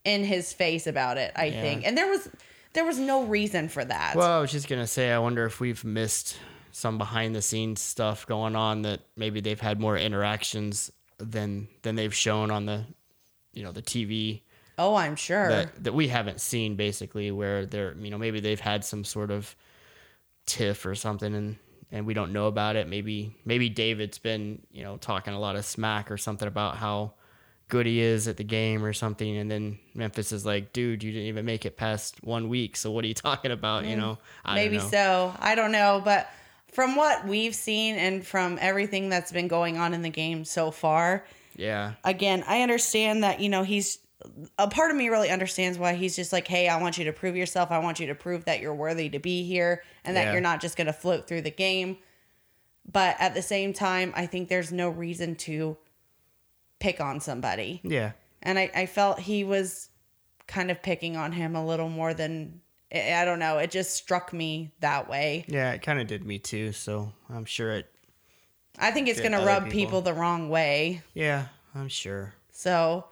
in 0.04 0.24
his 0.24 0.52
face 0.52 0.86
about 0.86 1.16
it, 1.18 1.32
I 1.36 1.46
Yeah. 1.46 1.60
think. 1.60 1.86
And 1.86 1.96
there 1.96 2.08
was 2.08 2.28
there 2.74 2.84
was 2.84 2.98
no 2.98 3.24
reason 3.24 3.68
for 3.68 3.84
that. 3.84 4.16
Well, 4.16 4.38
I 4.38 4.40
was 4.40 4.50
just 4.50 4.68
gonna 4.68 4.86
say, 4.86 5.12
I 5.12 5.18
wonder 5.18 5.44
if 5.44 5.60
we've 5.60 5.84
missed 5.84 6.38
some 6.70 6.96
behind 6.96 7.34
the 7.34 7.42
scenes 7.42 7.82
stuff 7.82 8.26
going 8.26 8.56
on 8.56 8.82
that 8.82 9.00
maybe 9.14 9.40
they've 9.40 9.60
had 9.60 9.78
more 9.78 9.96
interactions 9.98 10.90
than 11.18 11.68
than 11.82 11.96
they've 11.96 12.14
shown 12.14 12.50
on 12.50 12.64
the, 12.66 12.86
you 13.52 13.62
know, 13.62 13.72
the 13.72 13.82
TV 13.82 14.40
oh, 14.78 14.94
I'm 14.96 15.16
sure. 15.16 15.48
that 15.48 15.84
that 15.84 15.92
we 15.92 16.08
haven't 16.08 16.40
seen 16.40 16.76
basically 16.76 17.30
where 17.30 17.66
they're 17.66 17.94
you 17.98 18.10
know 18.10 18.18
maybe 18.18 18.40
they've 18.40 18.58
had 18.58 18.84
some 18.84 19.04
sort 19.04 19.30
of 19.30 19.54
tiff 20.46 20.86
or 20.86 20.94
something 20.94 21.34
and 21.34 21.56
and 21.92 22.06
we 22.06 22.14
don't 22.14 22.32
know 22.32 22.46
about 22.46 22.74
it. 22.76 22.88
Maybe 22.88 23.36
maybe 23.44 23.68
David's 23.68 24.18
been 24.18 24.62
you 24.72 24.82
know 24.82 24.96
talking 24.96 25.34
a 25.34 25.38
lot 25.38 25.56
of 25.56 25.64
smack 25.66 26.10
or 26.10 26.16
something 26.16 26.48
about 26.48 26.76
how 26.78 27.12
good 27.72 27.86
he 27.86 28.00
is 28.02 28.28
at 28.28 28.36
the 28.36 28.44
game 28.44 28.84
or 28.84 28.92
something, 28.92 29.38
and 29.38 29.50
then 29.50 29.78
Memphis 29.94 30.30
is 30.30 30.44
like, 30.44 30.74
dude, 30.74 31.02
you 31.02 31.10
didn't 31.10 31.28
even 31.28 31.46
make 31.46 31.64
it 31.64 31.74
past 31.78 32.22
one 32.22 32.50
week, 32.50 32.76
so 32.76 32.90
what 32.90 33.02
are 33.02 33.08
you 33.08 33.14
talking 33.28 33.50
about? 33.50 33.86
You 33.86 33.96
mm, 33.96 34.00
know, 34.00 34.18
I 34.44 34.54
Maybe 34.56 34.76
don't 34.76 34.84
know. 34.84 34.90
so. 34.90 35.34
I 35.40 35.54
don't 35.54 35.72
know, 35.72 36.02
but 36.04 36.28
from 36.70 36.96
what 36.96 37.26
we've 37.26 37.54
seen 37.54 37.96
and 37.96 38.26
from 38.26 38.58
everything 38.60 39.08
that's 39.08 39.32
been 39.32 39.48
going 39.48 39.78
on 39.78 39.94
in 39.94 40.02
the 40.02 40.10
game 40.10 40.44
so 40.44 40.70
far, 40.70 41.24
Yeah, 41.56 41.94
again, 42.04 42.44
I 42.46 42.60
understand 42.60 43.24
that, 43.24 43.40
you 43.40 43.48
know, 43.48 43.62
he's 43.62 43.98
a 44.58 44.68
part 44.68 44.90
of 44.90 44.96
me 44.98 45.08
really 45.08 45.30
understands 45.30 45.78
why 45.78 45.94
he's 45.94 46.14
just 46.14 46.30
like, 46.32 46.46
hey, 46.46 46.68
I 46.68 46.80
want 46.80 46.98
you 46.98 47.04
to 47.06 47.12
prove 47.12 47.36
yourself. 47.36 47.70
I 47.70 47.78
want 47.78 47.98
you 48.00 48.06
to 48.08 48.14
prove 48.14 48.44
that 48.44 48.60
you're 48.60 48.74
worthy 48.74 49.08
to 49.08 49.18
be 49.18 49.44
here 49.44 49.82
and 50.04 50.14
that 50.16 50.26
Yeah. 50.26 50.32
you're 50.32 50.40
not 50.42 50.60
just 50.60 50.76
going 50.76 50.86
to 50.86 50.92
float 50.92 51.26
through 51.26 51.40
the 51.42 51.50
game. 51.50 51.96
But 52.90 53.16
at 53.18 53.34
the 53.34 53.42
same 53.42 53.72
time, 53.72 54.12
I 54.14 54.26
think 54.26 54.48
there's 54.48 54.70
no 54.72 54.88
reason 54.90 55.34
to 55.36 55.76
pick 56.82 57.00
on 57.00 57.20
somebody. 57.20 57.80
yeah, 57.84 58.12
And 58.42 58.58
I, 58.58 58.70
I 58.74 58.86
felt 58.86 59.18
he 59.20 59.44
was 59.44 59.88
kind 60.48 60.70
of 60.70 60.82
picking 60.82 61.16
on 61.16 61.30
him 61.32 61.54
a 61.56 61.64
little 61.64 61.88
more 61.88 62.12
than, 62.12 62.60
I 62.92 63.24
don't 63.24 63.38
know, 63.38 63.58
it 63.58 63.70
just 63.70 63.94
struck 63.94 64.32
me 64.32 64.72
that 64.80 65.08
way. 65.08 65.44
yeah. 65.48 65.72
It 65.72 65.82
kind 65.82 66.00
of 66.00 66.06
did 66.08 66.24
me 66.24 66.38
too. 66.38 66.72
So 66.72 67.12
I'm 67.30 67.44
sure 67.44 67.70
it. 67.72 67.86
I 68.78 68.90
think 68.90 69.08
it's 69.08 69.20
going 69.20 69.32
to 69.32 69.44
rub 69.46 69.64
people. 69.64 69.78
people 69.78 70.00
the 70.02 70.14
wrong 70.14 70.48
way. 70.50 71.02
Yeah, 71.14 71.46
I'm 71.74 71.88
sure. 71.88 72.34
So, 72.50 73.04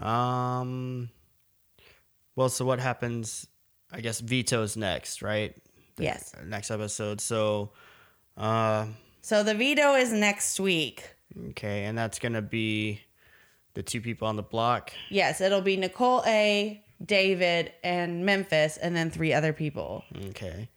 Um. 0.00 1.10
Well, 2.36 2.48
so 2.48 2.64
what 2.64 2.78
happens? 2.78 3.46
I 3.90 4.00
guess 4.00 4.20
veto's 4.20 4.76
next, 4.76 5.22
right? 5.22 5.56
The 5.96 6.04
Yes. 6.04 6.32
Next 6.46 6.70
episode. 6.70 7.20
So, 7.20 7.72
uh, 8.36 8.86
so 9.22 9.42
the 9.42 9.54
veto 9.54 9.94
is 9.94 10.12
next 10.12 10.60
week. 10.60 11.02
okay, 11.50 11.84
and 11.84 11.98
that's 11.98 12.18
gonna 12.20 12.42
be 12.42 13.00
the 13.78 13.82
two 13.84 14.00
people 14.00 14.26
on 14.26 14.34
the 14.34 14.42
block. 14.42 14.90
Yes, 15.08 15.40
it'll 15.40 15.60
be 15.60 15.76
Nicole 15.76 16.24
A, 16.26 16.82
David, 17.04 17.70
and 17.84 18.26
Memphis, 18.26 18.76
and 18.76 18.96
then 18.96 19.08
three 19.08 19.32
other 19.32 19.52
people. 19.52 20.02
Okay. 20.30 20.68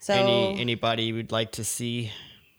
So 0.00 0.14
Any 0.14 0.60
anybody 0.60 1.04
you 1.04 1.14
would 1.14 1.30
like 1.30 1.52
to 1.52 1.62
see 1.64 2.10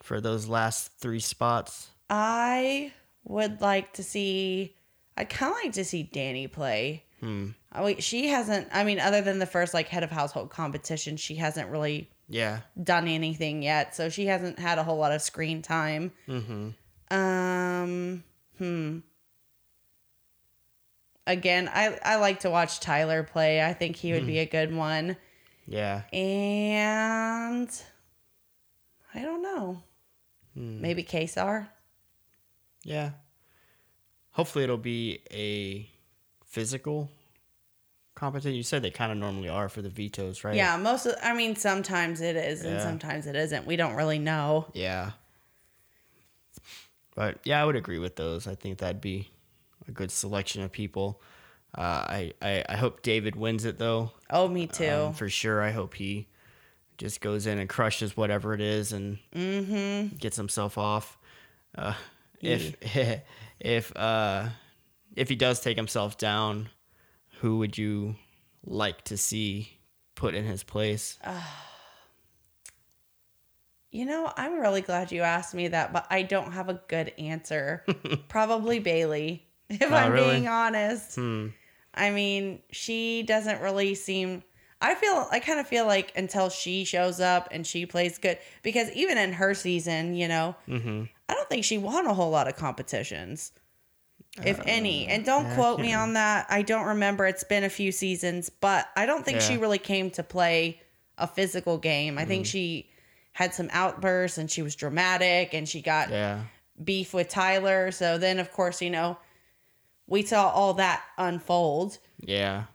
for 0.01 0.21
those 0.21 0.47
last 0.47 0.93
three 0.99 1.19
spots? 1.19 1.89
I 2.09 2.93
would 3.25 3.59
like 3.59 3.91
to 3.95 4.03
see. 4.03 4.77
I'd 5.17 5.29
kind 5.29 5.51
of 5.51 5.57
like 5.61 5.73
to 5.73 5.83
see 5.83 6.09
Dani 6.09 6.49
play. 6.49 7.03
Hmm. 7.19 7.49
Oh, 7.75 7.83
wait, 7.83 8.01
she 8.01 8.29
hasn't. 8.29 8.69
I 8.71 8.85
mean, 8.85 8.97
other 9.01 9.19
than 9.21 9.39
the 9.39 9.45
first 9.45 9.73
like 9.73 9.89
head 9.89 10.03
of 10.03 10.09
household 10.09 10.51
competition, 10.51 11.17
she 11.17 11.35
hasn't 11.35 11.69
really 11.69 12.09
Yeah. 12.29 12.61
done 12.81 13.09
anything 13.09 13.61
yet. 13.61 13.93
So 13.93 14.07
she 14.07 14.27
hasn't 14.27 14.57
had 14.57 14.77
a 14.77 14.83
whole 14.85 14.97
lot 14.97 15.11
of 15.11 15.21
screen 15.21 15.61
time. 15.61 16.13
Mm-hmm. 16.29 16.69
Um, 17.13 18.23
hmm. 18.57 18.99
Again, 21.27 21.69
I 21.71 21.97
I 22.03 22.15
like 22.15 22.41
to 22.41 22.49
watch 22.49 22.79
Tyler 22.79 23.23
play. 23.23 23.63
I 23.63 23.73
think 23.73 23.95
he 23.95 24.13
would 24.13 24.25
be 24.25 24.39
a 24.39 24.45
good 24.45 24.73
one. 24.73 25.17
Yeah. 25.67 26.01
And 26.11 27.69
I 29.13 29.21
don't 29.21 29.41
know. 29.41 29.81
Hmm. 30.53 30.81
Maybe 30.81 31.03
Kaysar. 31.03 31.67
Yeah. 32.83 33.11
Hopefully 34.31 34.63
it'll 34.63 34.77
be 34.77 35.21
a 35.31 35.89
physical 36.45 37.09
competition. 38.15 38.55
You 38.55 38.63
said 38.63 38.81
they 38.81 38.91
kind 38.91 39.11
of 39.11 39.17
normally 39.17 39.49
are 39.49 39.69
for 39.69 39.81
the 39.81 39.89
vetoes, 39.89 40.43
right? 40.43 40.55
Yeah, 40.55 40.77
most 40.77 41.05
of 41.05 41.15
I 41.21 41.33
mean 41.33 41.55
sometimes 41.55 42.21
it 42.21 42.35
is 42.35 42.63
and 42.63 42.81
sometimes 42.81 43.27
it 43.27 43.35
isn't. 43.35 43.65
We 43.65 43.75
don't 43.75 43.95
really 43.95 44.19
know. 44.19 44.67
Yeah. 44.73 45.11
But 47.15 47.39
yeah, 47.43 47.61
I 47.61 47.65
would 47.65 47.75
agree 47.75 47.99
with 47.99 48.15
those. 48.15 48.47
I 48.47 48.55
think 48.55 48.79
that'd 48.79 49.01
be 49.01 49.29
a 49.87 49.91
good 49.91 50.11
selection 50.11 50.63
of 50.63 50.71
people. 50.71 51.21
Uh, 51.75 51.81
I, 51.81 52.33
I 52.41 52.65
I 52.67 52.75
hope 52.75 53.01
David 53.01 53.35
wins 53.35 53.65
it 53.65 53.77
though. 53.77 54.11
Oh, 54.29 54.47
me 54.47 54.67
too. 54.67 54.89
Um, 54.89 55.13
for 55.13 55.29
sure. 55.29 55.61
I 55.61 55.71
hope 55.71 55.93
he 55.93 56.27
just 56.97 57.21
goes 57.21 57.47
in 57.47 57.57
and 57.57 57.69
crushes 57.69 58.15
whatever 58.15 58.53
it 58.53 58.61
is 58.61 58.91
and 58.91 59.17
mm-hmm. 59.33 60.15
gets 60.17 60.37
himself 60.37 60.77
off. 60.77 61.17
Uh, 61.75 61.93
if 62.41 62.75
if 63.59 63.95
uh, 63.95 64.49
if 65.15 65.29
he 65.29 65.35
does 65.35 65.59
take 65.61 65.77
himself 65.77 66.17
down, 66.17 66.69
who 67.39 67.59
would 67.59 67.77
you 67.77 68.15
like 68.65 69.03
to 69.05 69.17
see 69.17 69.79
put 70.15 70.35
in 70.35 70.45
his 70.45 70.63
place? 70.63 71.17
You 73.93 74.05
know, 74.05 74.31
I'm 74.37 74.57
really 74.57 74.79
glad 74.79 75.11
you 75.11 75.21
asked 75.23 75.53
me 75.53 75.67
that, 75.67 75.91
but 75.91 76.07
I 76.09 76.21
don't 76.21 76.53
have 76.53 76.69
a 76.69 76.81
good 76.87 77.11
answer. 77.17 77.83
Probably 78.29 78.79
Bayleigh, 78.79 79.41
if 79.81 79.91
Oh, 79.91 79.95
I'm 79.95 80.11
really? 80.11 80.31
being 80.35 80.47
honest. 80.47 81.15
Hmm. 81.15 81.47
I 81.93 82.09
mean, 82.11 82.61
she 82.71 83.23
doesn't 83.23 83.61
really 83.61 83.95
seem. 83.95 84.43
I 84.81 84.95
feel. 84.95 85.27
I 85.31 85.39
kind 85.39 85.59
of 85.59 85.67
feel 85.67 85.85
like 85.85 86.11
until 86.15 86.49
she 86.49 86.85
shows 86.85 87.19
up 87.19 87.47
and 87.51 87.67
she 87.67 87.85
plays 87.85 88.17
good, 88.17 88.37
because 88.63 88.89
even 88.91 89.17
in 89.17 89.33
her 89.33 89.53
season, 89.53 90.15
you 90.15 90.27
know, 90.27 90.55
Mm-hmm. 90.67 91.03
I 91.29 91.33
don't 91.33 91.49
think 91.49 91.63
she 91.63 91.77
won 91.77 92.05
a 92.07 92.13
whole 92.13 92.29
lot 92.31 92.47
of 92.47 92.55
competitions, 92.55 93.51
if 94.43 94.59
any. 94.65 95.07
And 95.07 95.23
don't 95.25 95.45
Uh, 95.45 95.49
yeah, 95.49 95.55
quote 95.55 95.79
me 95.79 95.93
on 95.93 96.13
that. 96.13 96.45
I 96.49 96.61
don't 96.61 96.85
remember. 96.87 97.25
It's 97.25 97.43
been 97.43 97.63
a 97.63 97.69
few 97.69 97.91
seasons, 97.91 98.49
but 98.49 98.89
I 98.95 99.05
don't 99.05 99.23
think 99.23 99.39
she 99.41 99.57
really 99.57 99.77
came 99.77 100.09
to 100.11 100.23
play 100.23 100.81
a 101.17 101.27
physical 101.27 101.77
game. 101.77 102.17
I 102.17 102.23
Mm. 102.23 102.27
think 102.27 102.45
she 102.47 102.89
had 103.33 103.53
some 103.53 103.69
outbursts 103.71 104.37
and 104.37 104.49
she 104.51 104.61
was 104.61 104.75
dramatic 104.75 105.53
and 105.53 105.69
she 105.69 105.81
got 105.81 106.09
Yeah. 106.09 106.41
beef 106.83 107.13
with 107.13 107.29
Tyler. 107.29 107.91
So 107.91 108.17
then, 108.17 108.39
of 108.39 108.51
course, 108.51 108.81
you 108.81 108.89
know, 108.89 109.17
we 110.11 110.23
saw 110.23 110.49
all 110.49 110.73
that 110.73 111.01
unfold. 111.17 111.97
Yeah. 112.19 112.65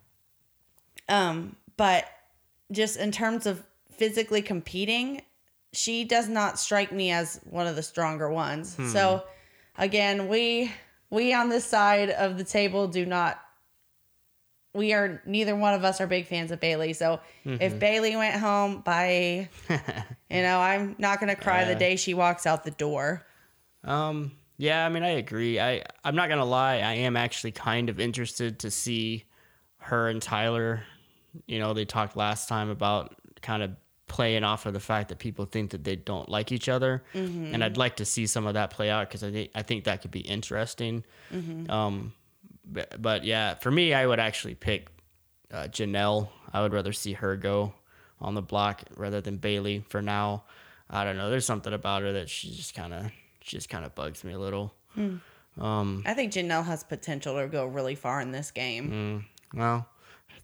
Um, 1.07 1.55
but 1.77 2.07
just 2.73 2.97
in 2.97 3.13
terms 3.13 3.45
of 3.45 3.63
physically 3.93 4.41
competing, 4.41 5.21
she 5.75 6.05
does 6.05 6.31
not 6.31 6.59
strike 6.59 6.91
me 6.93 7.11
as 7.11 7.39
one 7.45 7.67
of 7.67 7.77
the 7.77 7.83
stronger 7.83 8.31
ones. 8.31 8.75
So 8.91 9.23
again, 9.77 10.29
we 10.29 10.73
we 11.11 11.35
on 11.35 11.51
this 11.51 11.67
side 11.67 12.09
of 12.09 12.39
the 12.39 12.45
table 12.45 12.89
do 12.89 13.05
not 13.05 13.39
we 14.73 14.95
are 14.95 15.21
neither 15.27 15.55
one 15.55 15.75
of 15.75 15.85
us 15.85 16.01
are 16.01 16.07
big 16.07 16.27
fans 16.27 16.51
of 16.51 16.61
Bayleigh. 16.61 16.97
So 16.97 17.21
if 17.45 17.79
Bayleigh 17.79 18.17
went 18.17 18.41
home, 18.41 18.81
bye. 18.81 19.51
you 19.69 20.43
know, 20.43 20.59
I'm 20.59 20.97
not 20.99 21.21
gonna 21.21 21.37
cry 21.37 21.65
the 21.67 21.75
day 21.75 21.97
she 21.97 22.15
walks 22.15 22.47
out 22.47 22.65
the 22.65 22.71
door. 22.71 23.27
Um. 23.85 24.33
Yeah. 24.59 24.85
I 24.85 24.89
mean, 24.89 25.03
I 25.03 25.11
agree. 25.11 25.61
I 25.61 25.83
I'm 26.05 26.15
not 26.17 26.29
gonna 26.29 26.45
lie. 26.45 26.77
I 26.77 26.95
am 26.95 27.17
actually 27.17 27.53
kind 27.53 27.89
of 27.89 28.01
interested 28.01 28.61
to 28.61 28.71
see 28.71 29.25
her 29.79 30.09
and 30.09 30.21
Tyler. 30.23 30.83
You 31.47 31.59
know, 31.59 31.75
they 31.75 31.85
talked 31.85 32.17
last 32.17 32.49
time 32.49 32.71
about 32.71 33.15
kind 33.43 33.63
of 33.63 33.73
playing 34.09 34.45
off 34.45 34.67
of 34.67 34.73
the 34.73 34.81
fact 34.81 35.09
that 35.09 35.19
people 35.19 35.45
think 35.45 35.71
that 35.73 35.85
they 35.85 35.97
don't 35.97 36.29
like 36.29 36.53
each 36.53 36.69
other, 36.69 37.03
and 37.55 37.63
I'd 37.63 37.77
like 37.77 37.97
to 37.97 38.05
see 38.05 38.27
some 38.27 38.47
of 38.47 38.55
that 38.55 38.71
play 38.71 38.89
out 38.89 39.09
because 39.09 39.23
I 39.25 39.31
think 39.31 39.51
I 39.55 39.63
think 39.63 39.85
that 39.85 40.01
could 40.03 40.11
be 40.11 40.21
interesting. 40.21 41.05
Um. 41.69 42.13
But, 42.69 43.01
but 43.01 43.23
yeah, 43.25 43.55
for 43.55 43.71
me, 43.71 43.95
I 43.95 44.05
would 44.05 44.19
actually 44.19 44.57
pick 44.57 44.89
uh, 45.53 45.69
Janelle. 45.69 46.31
I 46.53 46.63
would 46.63 46.73
rather 46.73 46.93
see 46.93 47.13
her 47.13 47.37
go 47.37 47.73
on 48.21 48.35
the 48.35 48.43
block 48.43 48.83
rather 48.97 49.21
than 49.21 49.39
Bayleigh 49.39 49.85
for 49.89 50.03
now. 50.03 50.43
I 50.91 51.05
don't 51.05 51.17
know. 51.17 51.31
There's 51.31 51.47
something 51.47 51.73
about 51.73 52.03
her 52.03 52.13
that 52.15 52.29
she 52.29 52.51
just 52.51 52.75
kind 52.75 52.93
of 52.93 53.13
just 53.47 53.69
kind 53.69 53.85
of 53.85 53.95
bugs 53.95 54.25
me 54.25 54.33
a 54.33 54.39
little. 54.39 54.75
Hmm. 54.95 55.17
Um, 55.59 56.03
I 56.05 56.13
think 56.13 56.33
Janelle 56.33 56.65
has 56.65 56.85
potential 56.85 57.41
to 57.41 57.47
go 57.47 57.67
really 57.67 57.95
far 57.95 58.21
in 58.21 58.33
this 58.33 58.51
game. 58.51 59.25
Hmm. 59.53 59.59
well, 59.59 59.89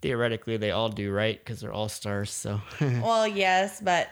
theoretically 0.01 0.57
they 0.57 0.71
all 0.71 0.88
do, 0.88 1.12
right? 1.12 1.38
Because 1.38 1.61
they're 1.61 1.73
all 1.73 1.88
stars. 1.88 2.31
So 2.31 2.61
Well, 2.81 3.27
yes, 3.27 3.81
but 3.81 4.09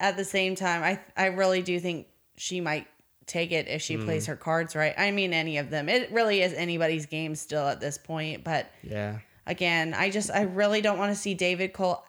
at 0.00 0.16
the 0.16 0.24
same 0.24 0.54
time, 0.56 0.82
I 0.82 1.00
I 1.16 1.26
really 1.26 1.62
do 1.62 1.78
think 1.78 2.08
she 2.36 2.60
might 2.60 2.88
take 3.26 3.52
it 3.52 3.68
if 3.68 3.82
she 3.82 3.96
plays 3.96 4.26
hmm. 4.26 4.32
her 4.32 4.36
cards 4.36 4.74
right. 4.74 4.94
I 4.98 5.12
mean, 5.12 5.32
any 5.32 5.58
of 5.58 5.70
them. 5.70 5.88
It 5.88 6.10
really 6.10 6.42
is 6.42 6.52
anybody's 6.54 7.06
game 7.06 7.36
still 7.36 7.68
at 7.68 7.80
this 7.80 7.98
point. 7.98 8.42
But 8.42 8.70
yeah, 8.82 9.18
again, 9.46 9.94
I 9.94 10.10
just 10.10 10.30
I 10.30 10.42
really 10.42 10.80
don't 10.80 10.98
want 10.98 11.12
to 11.12 11.20
see 11.20 11.34
David 11.34 11.72
Cole, 11.72 12.04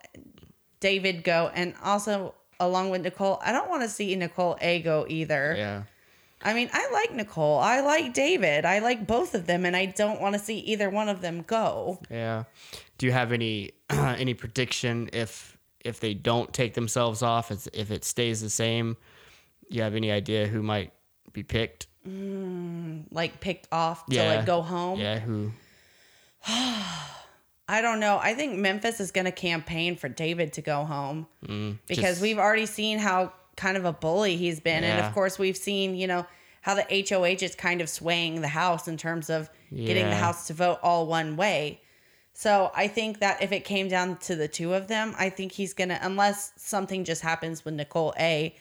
David 0.80 1.24
go, 1.24 1.52
and 1.54 1.76
also 1.84 2.34
along 2.60 2.90
with 2.90 3.02
Nicole, 3.02 3.40
I 3.44 3.52
don't 3.52 3.70
want 3.70 3.84
to 3.84 3.90
see 3.90 4.16
Nicole 4.16 4.58
A 4.62 4.82
go 4.82 5.06
either. 5.08 5.56
yeah, 5.58 5.84
I 6.44 6.54
mean, 6.54 6.70
I 6.74 6.90
like 6.92 7.14
Nicole, 7.16 7.58
I 7.60 7.80
like 7.80 8.14
David, 8.14 8.66
I 8.66 8.80
like 8.80 9.08
both 9.08 9.34
of 9.34 9.48
them, 9.48 9.66
and 9.66 9.76
I 9.76 9.86
don't 9.86 10.20
want 10.22 10.34
to 10.34 10.40
see 10.40 10.60
either 10.60 10.90
one 10.90 11.08
of 11.10 11.22
them 11.22 11.42
go. 11.44 12.00
yeah. 12.10 12.44
Do 12.98 13.06
you 13.08 13.12
have 13.14 13.32
any 13.32 13.72
any 13.90 14.34
prediction 14.34 15.10
if 15.14 15.58
if 15.84 16.00
they 16.00 16.14
don't 16.14 16.54
take 16.54 16.74
themselves 16.74 17.22
off, 17.22 17.50
if 17.52 17.68
if 17.74 17.92
it 17.92 18.04
stays 18.06 18.42
the 18.42 18.50
same? 18.50 18.98
You 19.70 19.82
have 19.82 19.96
any 19.96 20.12
idea 20.12 20.48
who 20.48 20.62
might 20.62 20.92
be 21.32 21.44
picked? 21.44 21.88
Like 22.06 23.40
picked 23.40 23.68
off 23.72 24.06
to 24.08 24.16
Yeah. 24.16 24.36
like 24.36 24.46
go 24.46 24.62
home. 24.62 25.00
Yeah, 25.00 25.20
who? 25.20 25.52
I 27.68 27.82
don't 27.82 28.00
know. 28.02 28.20
I 28.22 28.34
think 28.34 28.58
Memphis 28.60 29.00
is 29.00 29.12
going 29.12 29.26
to 29.26 29.32
campaign 29.32 29.96
for 29.96 30.10
David 30.10 30.54
to 30.54 30.62
go 30.62 30.84
home 30.84 31.28
because 31.42 31.50
Mm, 31.50 31.78
just- 31.96 32.22
we've 32.22 32.38
already 32.38 32.66
seen 32.66 33.00
how 33.00 33.34
kind 33.56 33.78
of 33.78 33.86
a 33.86 33.94
bully 33.94 34.36
he's 34.38 34.60
been. 34.60 34.84
And 34.84 35.06
of 35.06 35.14
course, 35.14 35.38
we've 35.40 35.58
seen, 35.58 35.96
you 35.96 36.08
know, 36.08 36.26
how 36.62 36.76
the 36.76 37.06
HOH 37.10 37.44
is 37.44 37.56
kind 37.56 37.82
of 37.82 37.90
swaying 37.90 38.42
the 38.42 38.48
House 38.48 38.88
in 38.88 38.98
terms 38.98 39.30
of 39.30 39.50
getting 39.74 40.10
the 40.10 40.16
House 40.16 40.48
to 40.48 40.54
vote 40.54 40.80
all 40.82 41.06
one 41.08 41.36
way. 41.36 41.82
So 42.34 42.72
I 42.76 42.88
think 42.88 43.20
that 43.20 43.44
if 43.44 43.52
it 43.52 43.64
came 43.64 43.88
down 43.90 44.18
to 44.20 44.36
the 44.36 44.48
two 44.48 44.74
of 44.74 44.88
them, 44.88 45.14
I 45.20 45.30
think 45.30 45.52
he's 45.52 45.74
going 45.74 45.90
to, 45.90 46.00
unless 46.04 46.52
something 46.56 47.04
just 47.04 47.22
happens 47.22 47.64
with 47.64 47.74
Nicole 47.76 48.14
A, 48.20 48.56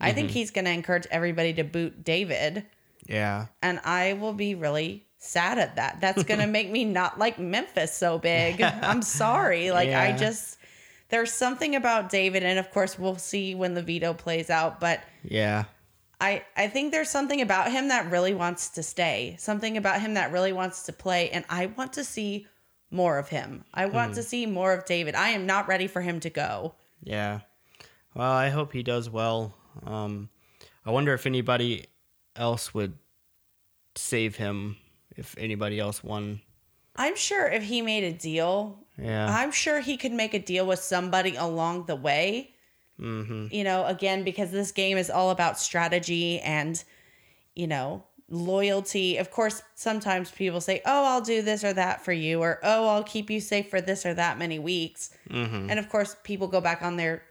I 0.00 0.08
Mm-hmm. 0.08 0.14
think 0.14 0.30
he's 0.30 0.50
going 0.52 0.64
to 0.64 0.70
encourage 0.70 1.06
everybody 1.10 1.52
to 1.54 1.64
boot 1.64 2.04
David. 2.04 2.64
Yeah. 3.06 3.46
And 3.62 3.80
I 3.84 4.12
will 4.14 4.32
be 4.32 4.54
really 4.54 5.04
sad 5.18 5.58
at 5.58 5.74
that. 5.76 6.00
That's 6.00 6.22
going 6.22 6.38
to 6.46 6.46
make 6.46 6.70
me 6.70 6.84
not 6.84 7.18
like 7.18 7.38
Memphis 7.40 7.92
so 7.92 8.18
big. 8.18 8.62
I'm 8.62 9.02
sorry. 9.02 9.72
Like, 9.72 9.90
I 9.90 10.16
just, 10.16 10.57
there's 11.08 11.32
something 11.32 11.74
about 11.74 12.10
David. 12.10 12.42
And 12.42 12.58
of 12.58 12.70
course, 12.70 12.98
we'll 12.98 13.16
see 13.16 13.54
when 13.54 13.74
the 13.74 13.82
veto 13.82 14.14
plays 14.14 14.50
out. 14.50 14.80
But 14.80 15.00
Yeah. 15.22 15.64
I, 16.20 16.44
I 16.56 16.66
think 16.66 16.90
there's 16.90 17.10
something 17.10 17.40
about 17.40 17.70
him 17.70 17.88
that 17.88 18.10
really 18.10 18.34
wants 18.34 18.70
to 18.70 18.82
stay, 18.82 19.36
something 19.38 19.76
about 19.76 20.00
him 20.00 20.14
that 20.14 20.32
really 20.32 20.52
wants 20.52 20.82
to 20.86 20.92
play. 20.92 21.30
And 21.30 21.44
I 21.48 21.66
want 21.66 21.92
to 21.92 22.02
see 22.02 22.46
more 22.90 23.18
of 23.18 23.28
him. 23.28 23.64
I 23.72 23.86
want 23.86 24.14
to 24.14 24.22
see 24.22 24.44
more 24.46 24.72
of 24.72 24.84
David. 24.84 25.14
I 25.14 25.28
am 25.28 25.46
not 25.46 25.68
ready 25.68 25.86
for 25.86 26.00
him 26.00 26.18
to 26.20 26.30
go. 26.30 26.74
Yeah. 27.04 27.40
Well, 28.14 28.32
I 28.32 28.48
hope 28.48 28.72
he 28.72 28.82
does 28.82 29.08
well. 29.08 29.54
Um, 29.86 30.28
I 30.84 30.90
wonder 30.90 31.14
if 31.14 31.24
anybody 31.26 31.84
else 32.34 32.74
would 32.74 32.98
save 33.94 34.36
him 34.36 34.76
if 35.16 35.36
anybody 35.38 35.78
else 35.78 36.02
won. 36.02 36.40
I'm 36.98 37.16
sure 37.16 37.46
if 37.46 37.62
he 37.62 37.80
made 37.80 38.04
a 38.04 38.12
deal, 38.12 38.78
Yeah. 38.98 39.34
I'm 39.34 39.52
sure 39.52 39.80
he 39.80 39.96
could 39.96 40.12
make 40.12 40.34
a 40.34 40.38
deal 40.38 40.66
with 40.66 40.80
somebody 40.80 41.36
along 41.36 41.86
the 41.86 41.96
way. 41.96 42.54
mm-hmm. 43.00 43.46
You 43.50 43.64
know, 43.64 43.86
again, 43.86 44.24
because 44.24 44.50
this 44.50 44.72
game 44.72 44.98
is 44.98 45.08
all 45.08 45.30
about 45.30 45.58
strategy 45.58 46.40
and, 46.40 46.82
you 47.54 47.68
know, 47.68 48.02
loyalty. 48.28 49.16
Of 49.16 49.30
course, 49.30 49.62
sometimes 49.74 50.30
people 50.32 50.60
say, 50.60 50.82
oh, 50.84 51.04
I'll 51.04 51.20
do 51.20 51.40
this 51.40 51.62
or 51.64 51.72
that 51.72 52.04
for 52.04 52.12
you, 52.12 52.42
or 52.42 52.58
oh, 52.62 52.88
I'll 52.88 53.04
keep 53.04 53.30
you 53.30 53.40
safe 53.40 53.70
for 53.70 53.80
this 53.80 54.04
or 54.04 54.14
that 54.14 54.36
many 54.36 54.58
weeks. 54.58 55.16
Mm-hmm. 55.30 55.70
And 55.70 55.78
of 55.78 55.88
course, 55.88 56.16
people 56.24 56.48
go 56.48 56.60
back 56.60 56.82
on 56.82 56.96
their 56.96 57.22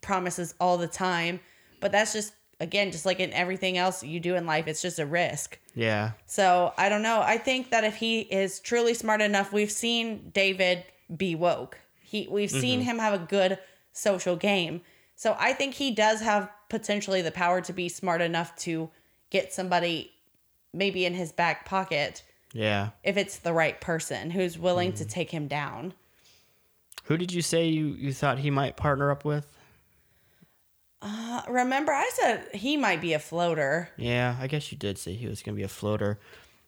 promises 0.00 0.54
all 0.60 0.76
the 0.76 0.88
time. 0.88 1.40
But 1.80 1.92
that's 1.92 2.12
just, 2.12 2.34
again, 2.62 2.92
just 2.92 3.04
like 3.04 3.20
in 3.20 3.32
everything 3.32 3.76
else 3.76 4.02
you 4.02 4.20
do 4.20 4.36
in 4.36 4.46
life, 4.46 4.68
it's 4.68 4.80
just 4.80 5.00
a 5.00 5.04
risk. 5.04 5.58
Yeah. 5.74 6.12
So 6.26 6.72
I 6.78 6.88
don't 6.88 7.02
know. 7.02 7.20
I 7.20 7.36
think 7.36 7.70
that 7.70 7.84
if 7.84 7.96
he 7.96 8.20
is 8.20 8.60
truly 8.60 8.94
smart 8.94 9.20
enough, 9.20 9.52
we've 9.52 9.70
seen 9.70 10.30
David 10.32 10.84
be 11.14 11.34
woke. 11.34 11.78
He 12.00 12.28
we've 12.30 12.50
seen 12.50 12.80
mm-hmm. 12.80 12.90
him 12.90 12.98
have 13.00 13.14
a 13.14 13.26
good 13.26 13.58
social 13.92 14.36
game. 14.36 14.80
So 15.16 15.36
I 15.38 15.52
think 15.52 15.74
he 15.74 15.90
does 15.90 16.20
have 16.20 16.48
potentially 16.68 17.20
the 17.20 17.32
power 17.32 17.60
to 17.62 17.72
be 17.72 17.88
smart 17.88 18.22
enough 18.22 18.54
to 18.56 18.90
get 19.30 19.52
somebody 19.52 20.12
maybe 20.72 21.04
in 21.04 21.14
his 21.14 21.32
back 21.32 21.66
pocket 21.66 22.22
Yeah. 22.52 22.90
if 23.02 23.16
it's 23.16 23.38
the 23.38 23.52
right 23.52 23.80
person 23.80 24.30
who's 24.30 24.58
willing 24.58 24.92
to 24.94 25.04
mm-hmm. 25.04 25.10
take 25.10 25.30
him 25.30 25.48
down. 25.48 25.94
Who 27.04 27.16
did 27.16 27.32
you 27.32 27.42
say 27.42 27.66
you, 27.66 27.88
you 27.88 28.12
thought 28.12 28.38
he 28.38 28.50
might 28.50 28.76
partner 28.76 29.10
up 29.10 29.24
with? 29.24 29.46
Uh, 31.02 31.42
remember, 31.48 31.92
I 31.92 32.08
said 32.14 32.48
he 32.54 32.76
might 32.76 33.00
be 33.00 33.12
a 33.12 33.18
floater. 33.18 33.88
Yeah, 33.96 34.36
I 34.40 34.46
guess 34.46 34.70
you 34.70 34.78
did 34.78 34.98
say 34.98 35.14
he 35.14 35.26
was 35.26 35.42
going 35.42 35.54
to 35.56 35.58
be 35.58 35.64
a 35.64 35.68
floater. 35.68 36.18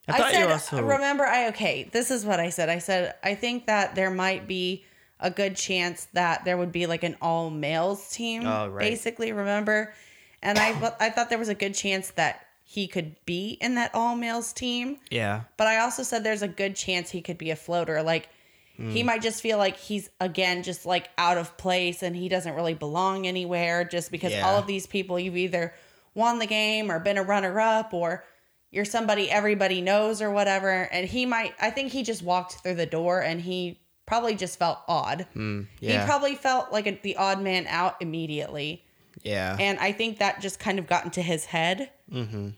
I 0.08 0.12
I, 0.12 0.18
thought 0.18 0.32
said, 0.32 0.40
you 0.40 0.48
also. 0.48 0.82
remember, 0.82 1.24
I 1.24 1.48
okay. 1.48 1.88
This 1.90 2.10
is 2.10 2.26
what 2.26 2.40
I 2.40 2.50
said. 2.50 2.68
I 2.68 2.78
said 2.78 3.14
I 3.22 3.34
think 3.36 3.66
that 3.66 3.94
there 3.94 4.10
might 4.10 4.46
be 4.48 4.84
a 5.20 5.30
good 5.30 5.56
chance 5.56 6.08
that 6.12 6.44
there 6.44 6.58
would 6.58 6.72
be 6.72 6.86
like 6.86 7.04
an 7.04 7.16
all 7.22 7.48
males 7.48 8.10
team. 8.10 8.44
Oh, 8.44 8.68
right. 8.68 8.80
Basically, 8.80 9.32
remember, 9.32 9.94
and 10.42 10.58
I 10.58 10.70
I 11.00 11.10
thought 11.10 11.30
there 11.30 11.38
was 11.38 11.48
a 11.48 11.54
good 11.54 11.74
chance 11.74 12.10
that 12.12 12.44
he 12.64 12.88
could 12.88 13.14
be 13.24 13.56
in 13.60 13.76
that 13.76 13.94
all 13.94 14.16
males 14.16 14.52
team. 14.52 14.98
yeah. 15.10 15.42
But 15.56 15.68
I 15.68 15.78
also 15.78 16.02
said 16.02 16.24
there's 16.24 16.42
a 16.42 16.48
good 16.48 16.74
chance 16.74 17.10
he 17.10 17.22
could 17.22 17.38
be 17.38 17.50
a 17.50 17.56
floater. 17.56 18.02
Like 18.02 18.28
he 18.76 19.02
might 19.04 19.22
just 19.22 19.40
feel 19.40 19.56
like 19.58 19.76
he's 19.76 20.10
again 20.20 20.62
just 20.64 20.84
like 20.84 21.08
out 21.16 21.38
of 21.38 21.56
place 21.56 22.02
and 22.02 22.16
he 22.16 22.28
doesn't 22.28 22.54
really 22.54 22.74
belong 22.74 23.26
anywhere 23.26 23.84
just 23.84 24.10
because 24.10 24.32
Yeah. 24.32 24.44
all 24.46 24.58
of 24.58 24.66
these 24.66 24.86
people 24.86 25.18
you've 25.18 25.36
either 25.36 25.72
won 26.14 26.38
the 26.40 26.46
game 26.46 26.90
or 26.90 26.98
been 26.98 27.16
a 27.18 27.22
runner 27.22 27.60
up 27.60 27.94
or 27.94 28.24
you're 28.72 28.84
somebody 28.84 29.30
everybody 29.30 29.80
knows 29.80 30.20
or 30.20 30.30
whatever. 30.32 30.88
And 30.90 31.06
he 31.08 31.24
might 31.24 31.54
I 31.60 31.70
think 31.70 31.92
he 31.92 32.02
just 32.02 32.22
walked 32.24 32.54
through 32.62 32.74
the 32.74 32.86
door 32.86 33.20
and 33.20 33.40
he 33.40 33.78
probably 34.06 34.34
just 34.34 34.58
felt 34.58 34.78
odd. 34.88 35.26
Mm, 35.36 35.66
yeah. 35.80 36.00
He 36.00 36.06
probably 36.06 36.34
felt 36.34 36.72
like 36.72 36.86
a, 36.88 36.98
the 37.02 37.16
odd 37.16 37.40
man 37.40 37.66
out 37.68 37.96
immediately. 38.00 38.84
yeah. 39.22 39.56
And 39.60 39.78
I 39.78 39.92
think 39.92 40.18
that 40.18 40.40
just 40.40 40.58
kind 40.58 40.78
of 40.80 40.86
got 40.88 41.04
into 41.04 41.22
his 41.22 41.44
head. 41.44 41.90
mm-hmm. 42.12 42.48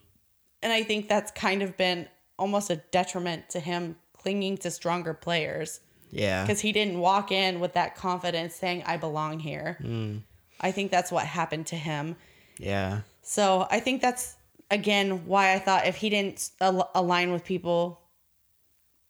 And 0.63 0.73
I 0.73 0.83
think 0.83 1.09
that's 1.09 1.31
kind 1.33 1.63
of 1.63 1.77
been 1.77 2.09
almost 2.39 2.71
a 2.71 2.77
detriment 2.77 3.51
to 3.51 3.61
him 3.61 3.97
clinging 4.17 4.57
to 4.59 4.71
stronger 4.71 5.15
players 5.15 5.81
Yeah. 6.11 6.43
because 6.45 6.61
he 6.61 6.73
didn't 6.73 6.99
walk 6.99 7.33
in 7.33 7.61
with 7.61 7.75
that 7.75 7.97
confidence 7.97 8.55
saying, 8.55 8.83
I 8.87 8.97
belong 8.97 9.41
here. 9.41 9.79
Mm, 9.83 10.23
I 10.61 10.71
think 10.73 10.91
that's 10.91 11.11
what 11.13 11.27
happened 11.27 11.67
to 11.69 11.77
him. 11.77 12.17
yeah. 12.59 13.01
So 13.23 13.67
I 13.71 13.81
think 13.81 14.03
that's, 14.03 14.37
again, 14.71 15.27
why 15.27 15.53
I 15.53 15.59
thought 15.59 15.87
if 15.87 15.97
he 15.97 16.11
didn't 16.11 16.51
al- 16.61 16.91
align 16.95 17.33
with 17.33 17.45
people, 17.45 18.01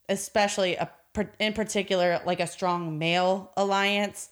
especially 0.09 0.77
a, 0.77 0.91
in 1.39 1.53
particular, 1.53 2.21
like 2.25 2.41
a 2.41 2.47
strong 2.47 2.99
male 2.99 3.53
alliance, 3.57 4.31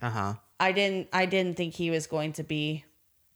Uh 0.00 0.10
huh. 0.10 0.34
I 0.60 0.72
didn't, 0.72 1.08
I 1.12 1.26
didn't 1.26 1.56
think 1.56 1.74
he 1.74 1.90
was 1.90 2.06
going 2.06 2.34
to 2.34 2.42
be 2.42 2.84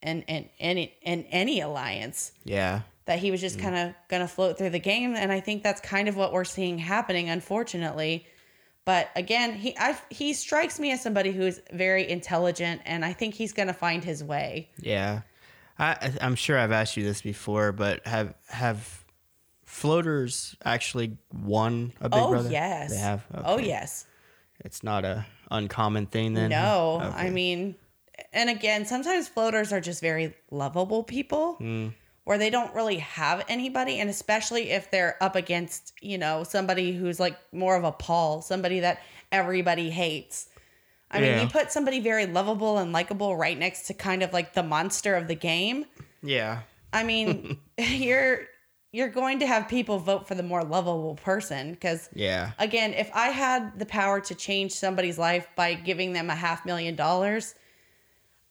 in, 0.03 0.23
in, 0.23 0.49
any, 0.61 0.95
in 1.03 1.25
any 1.31 1.61
alliance. 1.61 2.33
Yeah. 2.45 2.83
that 3.07 3.19
he 3.19 3.31
was 3.31 3.41
just 3.41 3.59
kind 3.59 3.75
of 3.77 3.95
going 4.09 4.23
to 4.23 4.29
float 4.29 4.59
through 4.59 4.71
the 4.71 4.79
game 4.79 5.15
and 5.17 5.33
I 5.33 5.41
think 5.41 5.63
that's 5.63 5.81
kind 5.81 6.09
of 6.09 6.17
what 6.17 6.33
we're 6.33 6.45
seeing 6.45 6.79
happening 6.79 7.29
unfortunately. 7.29 8.27
But 8.87 9.11
again, 9.17 9.53
he 9.53 9.77
I, 9.77 9.99
he 10.11 10.33
strikes 10.33 10.79
me 10.79 10.93
as 10.93 11.03
somebody 11.03 11.33
who's 11.33 11.61
very 11.73 12.09
intelligent 12.09 12.81
and 12.87 13.05
I 13.05 13.13
think 13.13 13.35
he's 13.35 13.53
going 13.53 13.67
to 13.67 13.75
find 13.75 14.03
his 14.03 14.23
way. 14.25 14.71
Yeah. 14.79 15.23
I, 15.79 16.13
I'm 16.23 16.37
sure 16.37 16.57
I've 16.57 16.73
asked 16.73 16.97
you 16.97 17.03
this 17.03 17.21
before, 17.21 17.73
but 17.73 18.07
have 18.07 18.33
have 18.49 19.05
floaters 19.65 20.57
actually 20.65 21.19
won 21.33 21.93
a 22.01 22.09
Big 22.09 22.21
oh 22.21 22.31
Brother? 22.31 22.49
yes. 22.51 22.91
They 22.91 22.97
have. 22.99 23.27
Oh 23.35 23.59
yes. 23.59 24.07
It's 24.65 24.83
not 24.85 25.05
a 25.05 25.27
uncommon 25.51 26.07
thing 26.07 26.35
then. 26.35 26.51
No, 26.51 27.01
Okay. 27.03 27.27
I 27.27 27.31
mean 27.31 27.75
and 28.33 28.49
again, 28.49 28.87
sometimes 28.87 29.29
floaters 29.29 29.73
are 29.73 29.81
just 29.81 30.01
very 30.01 30.33
lovable 30.51 31.03
people. 31.03 31.55
Hmm. 31.55 31.89
Where 32.27 32.39
they 32.39 32.51
don't 32.51 32.75
really 32.75 32.99
have 32.99 33.45
anybody, 33.49 34.01
and 34.01 34.11
especially 34.11 34.71
if 34.71 34.91
they're 34.91 35.17
up 35.23 35.37
against, 35.37 35.93
you 36.01 36.19
know, 36.19 36.43
somebody 36.43 36.93
who's 36.93 37.21
like 37.21 37.39
more 37.53 37.77
of 37.77 37.85
a 37.85 37.93
Paul, 37.93 38.43
somebody 38.43 38.81
that 38.81 39.01
everybody 39.31 39.91
hates. 39.91 40.49
I 41.09 41.21
mean, 41.21 41.39
you 41.41 41.47
put 41.47 41.71
somebody 41.71 42.01
very 42.01 42.27
lovable 42.27 42.79
and 42.79 42.93
likable 42.93 43.37
right 43.37 43.57
next 43.57 43.87
to 43.87 43.95
kind 43.95 44.25
of 44.25 44.33
like 44.33 44.55
the 44.55 44.65
monster 44.65 45.15
of 45.15 45.29
the 45.29 45.37
game. 45.37 45.85
Yeah. 46.21 46.63
I 46.93 47.05
mean, 47.05 47.59
you're 47.79 48.41
you're 48.91 49.09
going 49.09 49.39
to 49.39 49.47
have 49.47 49.69
people 49.69 49.99
vote 50.01 50.27
for 50.27 50.35
the 50.35 50.43
more 50.43 50.65
lovable 50.65 51.15
person 51.17 51.73
because 51.75 52.09
Yeah. 52.13 52.53
again, 52.59 52.93
if 52.93 53.09
I 53.15 53.29
had 53.29 53.79
the 53.79 53.87
power 53.87 54.21
to 54.23 54.35
change 54.35 54.73
somebody's 54.73 55.17
life 55.19 55.47
by 55.55 55.75
giving 55.75 56.13
them 56.13 56.29
a 56.29 56.35
half 56.35 56.67
million 56.67 56.97
dollars, 56.97 57.55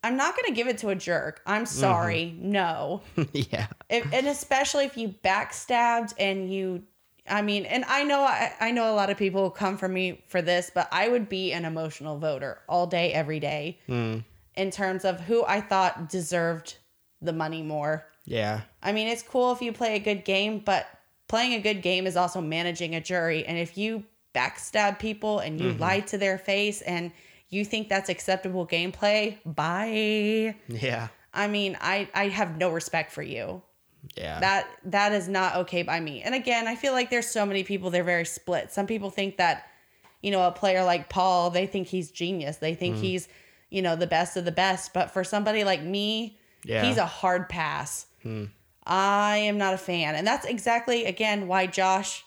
I'm 0.06 0.16
not 0.18 0.36
going 0.36 0.46
to 0.46 0.54
give 0.54 0.68
it 0.68 0.78
to 0.80 0.90
a 0.90 0.96
jerk. 0.96 1.42
I'm 1.46 1.66
sorry. 1.66 2.36
No. 2.40 3.02
yeah. 3.34 3.68
If, 3.90 4.12
and 4.14 4.28
especially 4.28 4.86
if 4.86 4.98
you 4.98 5.10
backstabbed 5.24 6.14
and 6.20 6.52
you 6.52 6.84
I 7.28 7.42
mean, 7.42 7.66
and 7.66 7.84
I 7.86 8.04
know 8.04 8.22
I, 8.22 8.54
I 8.60 8.70
know 8.72 8.92
a 8.92 8.94
lot 8.94 9.10
of 9.10 9.18
people 9.18 9.50
come 9.50 9.78
for 9.78 9.88
me 9.88 10.24
for 10.28 10.44
this, 10.44 10.72
but 10.74 10.88
I 10.92 11.08
would 11.10 11.28
be 11.28 11.54
an 11.54 11.66
emotional 11.66 12.20
voter 12.20 12.60
all 12.70 12.86
day, 12.86 13.12
every 13.14 13.40
day 13.40 13.80
Hmm. 13.88 14.20
in 14.56 14.70
terms 14.70 15.06
of 15.06 15.20
who 15.22 15.44
I 15.46 15.60
thought 15.62 16.08
deserved 16.08 16.78
the 17.22 17.34
money 17.34 17.64
more. 17.64 18.06
Yeah. 18.26 18.62
I 18.84 18.92
mean, 18.92 19.08
it's 19.08 19.24
cool 19.24 19.52
if 19.54 19.62
you 19.62 19.72
play 19.74 19.96
a 19.96 20.00
good 20.00 20.24
game, 20.24 20.60
but 20.60 20.86
playing 21.28 21.54
a 21.54 21.60
good 21.60 21.82
game 21.82 22.06
is 22.06 22.16
also 22.16 22.42
managing 22.42 22.94
a 22.94 23.02
jury. 23.02 23.44
And 23.44 23.58
if 23.58 23.76
you 23.76 24.04
backstab 24.36 25.00
people 25.00 25.40
and 25.40 25.60
you 25.60 25.74
lie 25.74 26.02
to 26.02 26.18
their 26.20 26.38
face 26.38 26.82
and 26.84 27.12
you 27.50 27.66
think 27.66 27.90
that's 27.90 28.10
acceptable 28.10 28.66
gameplay, 28.68 29.38
bye. 29.46 30.56
Yeah. 30.68 31.08
I 31.34 31.48
mean, 31.48 31.78
I 31.82 32.10
I 32.14 32.30
have 32.30 32.58
no 32.58 32.70
respect 32.72 33.12
for 33.12 33.22
you. 33.22 33.62
Yeah. 34.16 34.40
That 34.40 34.68
that 34.86 35.12
is 35.12 35.28
not 35.28 35.56
okay 35.58 35.84
by 35.84 36.00
me. 36.00 36.22
And 36.22 36.36
again, 36.36 36.68
I 36.68 36.76
feel 36.76 36.94
like 36.94 37.10
there's 37.10 37.28
so 37.28 37.46
many 37.46 37.64
people 37.64 37.90
they're 37.90 38.04
very 38.04 38.26
split. 38.26 38.72
Some 38.72 38.88
people 38.88 39.10
think 39.10 39.38
that 39.38 39.68
you 40.22 40.32
know, 40.32 40.48
a 40.48 40.52
player 40.52 40.84
like 40.84 41.08
Paul, 41.08 41.52
they 41.52 41.68
think 41.68 41.88
he's 41.88 42.10
genius. 42.10 42.58
They 42.58 42.74
think 42.74 42.96
mm-hmm. 42.96 43.04
he's, 43.04 43.28
you 43.70 43.84
know, 43.84 43.96
the 43.96 44.08
best 44.08 44.36
of 44.36 44.44
the 44.44 44.52
best, 44.52 44.92
but 44.92 45.12
for 45.12 45.24
somebody 45.24 45.64
like 45.64 45.84
me, 45.84 46.40
Yeah. 46.64 46.84
he's 46.84 46.98
a 46.98 47.06
hard 47.06 47.48
pass. 47.48 48.08
Hmm. 48.24 48.46
I 48.88 49.38
am 49.38 49.60
not 49.60 49.76
a 49.76 49.78
fan. 49.78 50.16
And 50.16 50.26
that's 50.26 50.46
exactly 50.48 51.06
again 51.06 51.48
why 51.48 51.68
Josh 51.68 52.24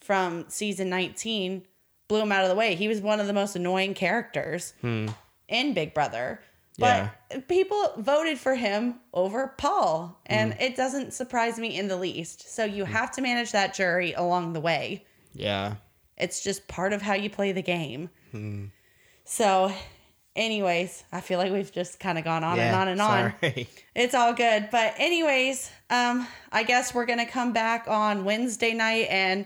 from 0.00 0.44
season 0.48 0.90
19 0.90 1.66
blew 2.10 2.20
him 2.20 2.30
out 2.32 2.42
of 2.42 2.50
the 2.50 2.54
way. 2.54 2.74
He 2.74 2.88
was 2.88 3.00
one 3.00 3.20
of 3.20 3.26
the 3.26 3.32
most 3.32 3.56
annoying 3.56 3.94
characters 3.94 4.74
in 4.82 5.72
Big 5.74 5.94
Brother. 5.94 6.40
But 6.78 7.10
Yeah. 7.30 7.40
people 7.48 7.92
voted 7.98 8.38
for 8.38 8.54
him 8.54 9.00
over 9.14 9.54
Paul, 9.58 10.18
and 10.26 10.52
Mm-hmm. 10.52 10.62
it 10.62 10.76
doesn't 10.76 11.12
surprise 11.14 11.58
me 11.58 11.76
in 11.78 11.88
the 11.88 11.96
least. 11.96 12.54
So 12.54 12.64
you 12.64 12.84
have 12.84 13.10
to 13.12 13.22
manage 13.22 13.52
that 13.52 13.74
jury 13.74 14.12
along 14.12 14.52
the 14.54 14.60
way. 14.60 15.04
Yeah. 15.34 15.74
It's 16.16 16.42
just 16.42 16.66
part 16.68 16.92
of 16.92 17.00
how 17.02 17.14
you 17.14 17.30
play 17.30 17.52
the 17.52 17.62
game. 17.62 18.10
Hmm. 18.32 18.66
So, 19.24 19.72
anyways, 20.36 21.04
I 21.12 21.20
feel 21.20 21.38
like 21.38 21.52
we've 21.52 21.70
just 21.72 22.00
kind 22.00 22.18
of 22.18 22.24
gone 22.24 22.44
on 22.44 22.58
and 22.58 22.74
on 22.74 22.88
and 22.88 23.00
on. 23.00 23.34
Sorry. 23.40 23.68
It's 23.94 24.14
all 24.14 24.32
good. 24.32 24.68
But 24.70 24.94
anyways, 24.98 25.70
um, 25.90 26.26
I 26.52 26.62
guess 26.62 26.94
we're 26.94 27.04
gonna 27.06 27.26
come 27.26 27.52
back 27.52 27.86
on 27.88 28.24
Wednesday 28.24 28.72
night 28.72 29.06
and 29.10 29.44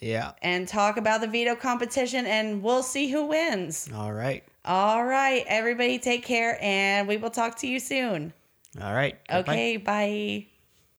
yeah. 0.00 0.32
and 0.42 0.66
talk 0.66 0.96
about 0.96 1.20
the 1.20 1.26
veto 1.26 1.54
competition 1.54 2.26
and 2.26 2.62
we'll 2.62 2.82
see 2.82 3.08
who 3.08 3.26
wins. 3.26 3.88
All 3.94 4.12
right. 4.12 4.42
All 4.64 5.04
right, 5.04 5.44
everybody 5.46 5.98
take 5.98 6.24
care 6.24 6.58
and 6.60 7.08
we 7.08 7.16
will 7.16 7.30
talk 7.30 7.56
to 7.58 7.66
you 7.66 7.80
soon. 7.80 8.32
All 8.80 8.94
right. 8.94 9.16
Goodbye. 9.28 9.52
Okay, 9.52 9.76
bye. 9.76 10.46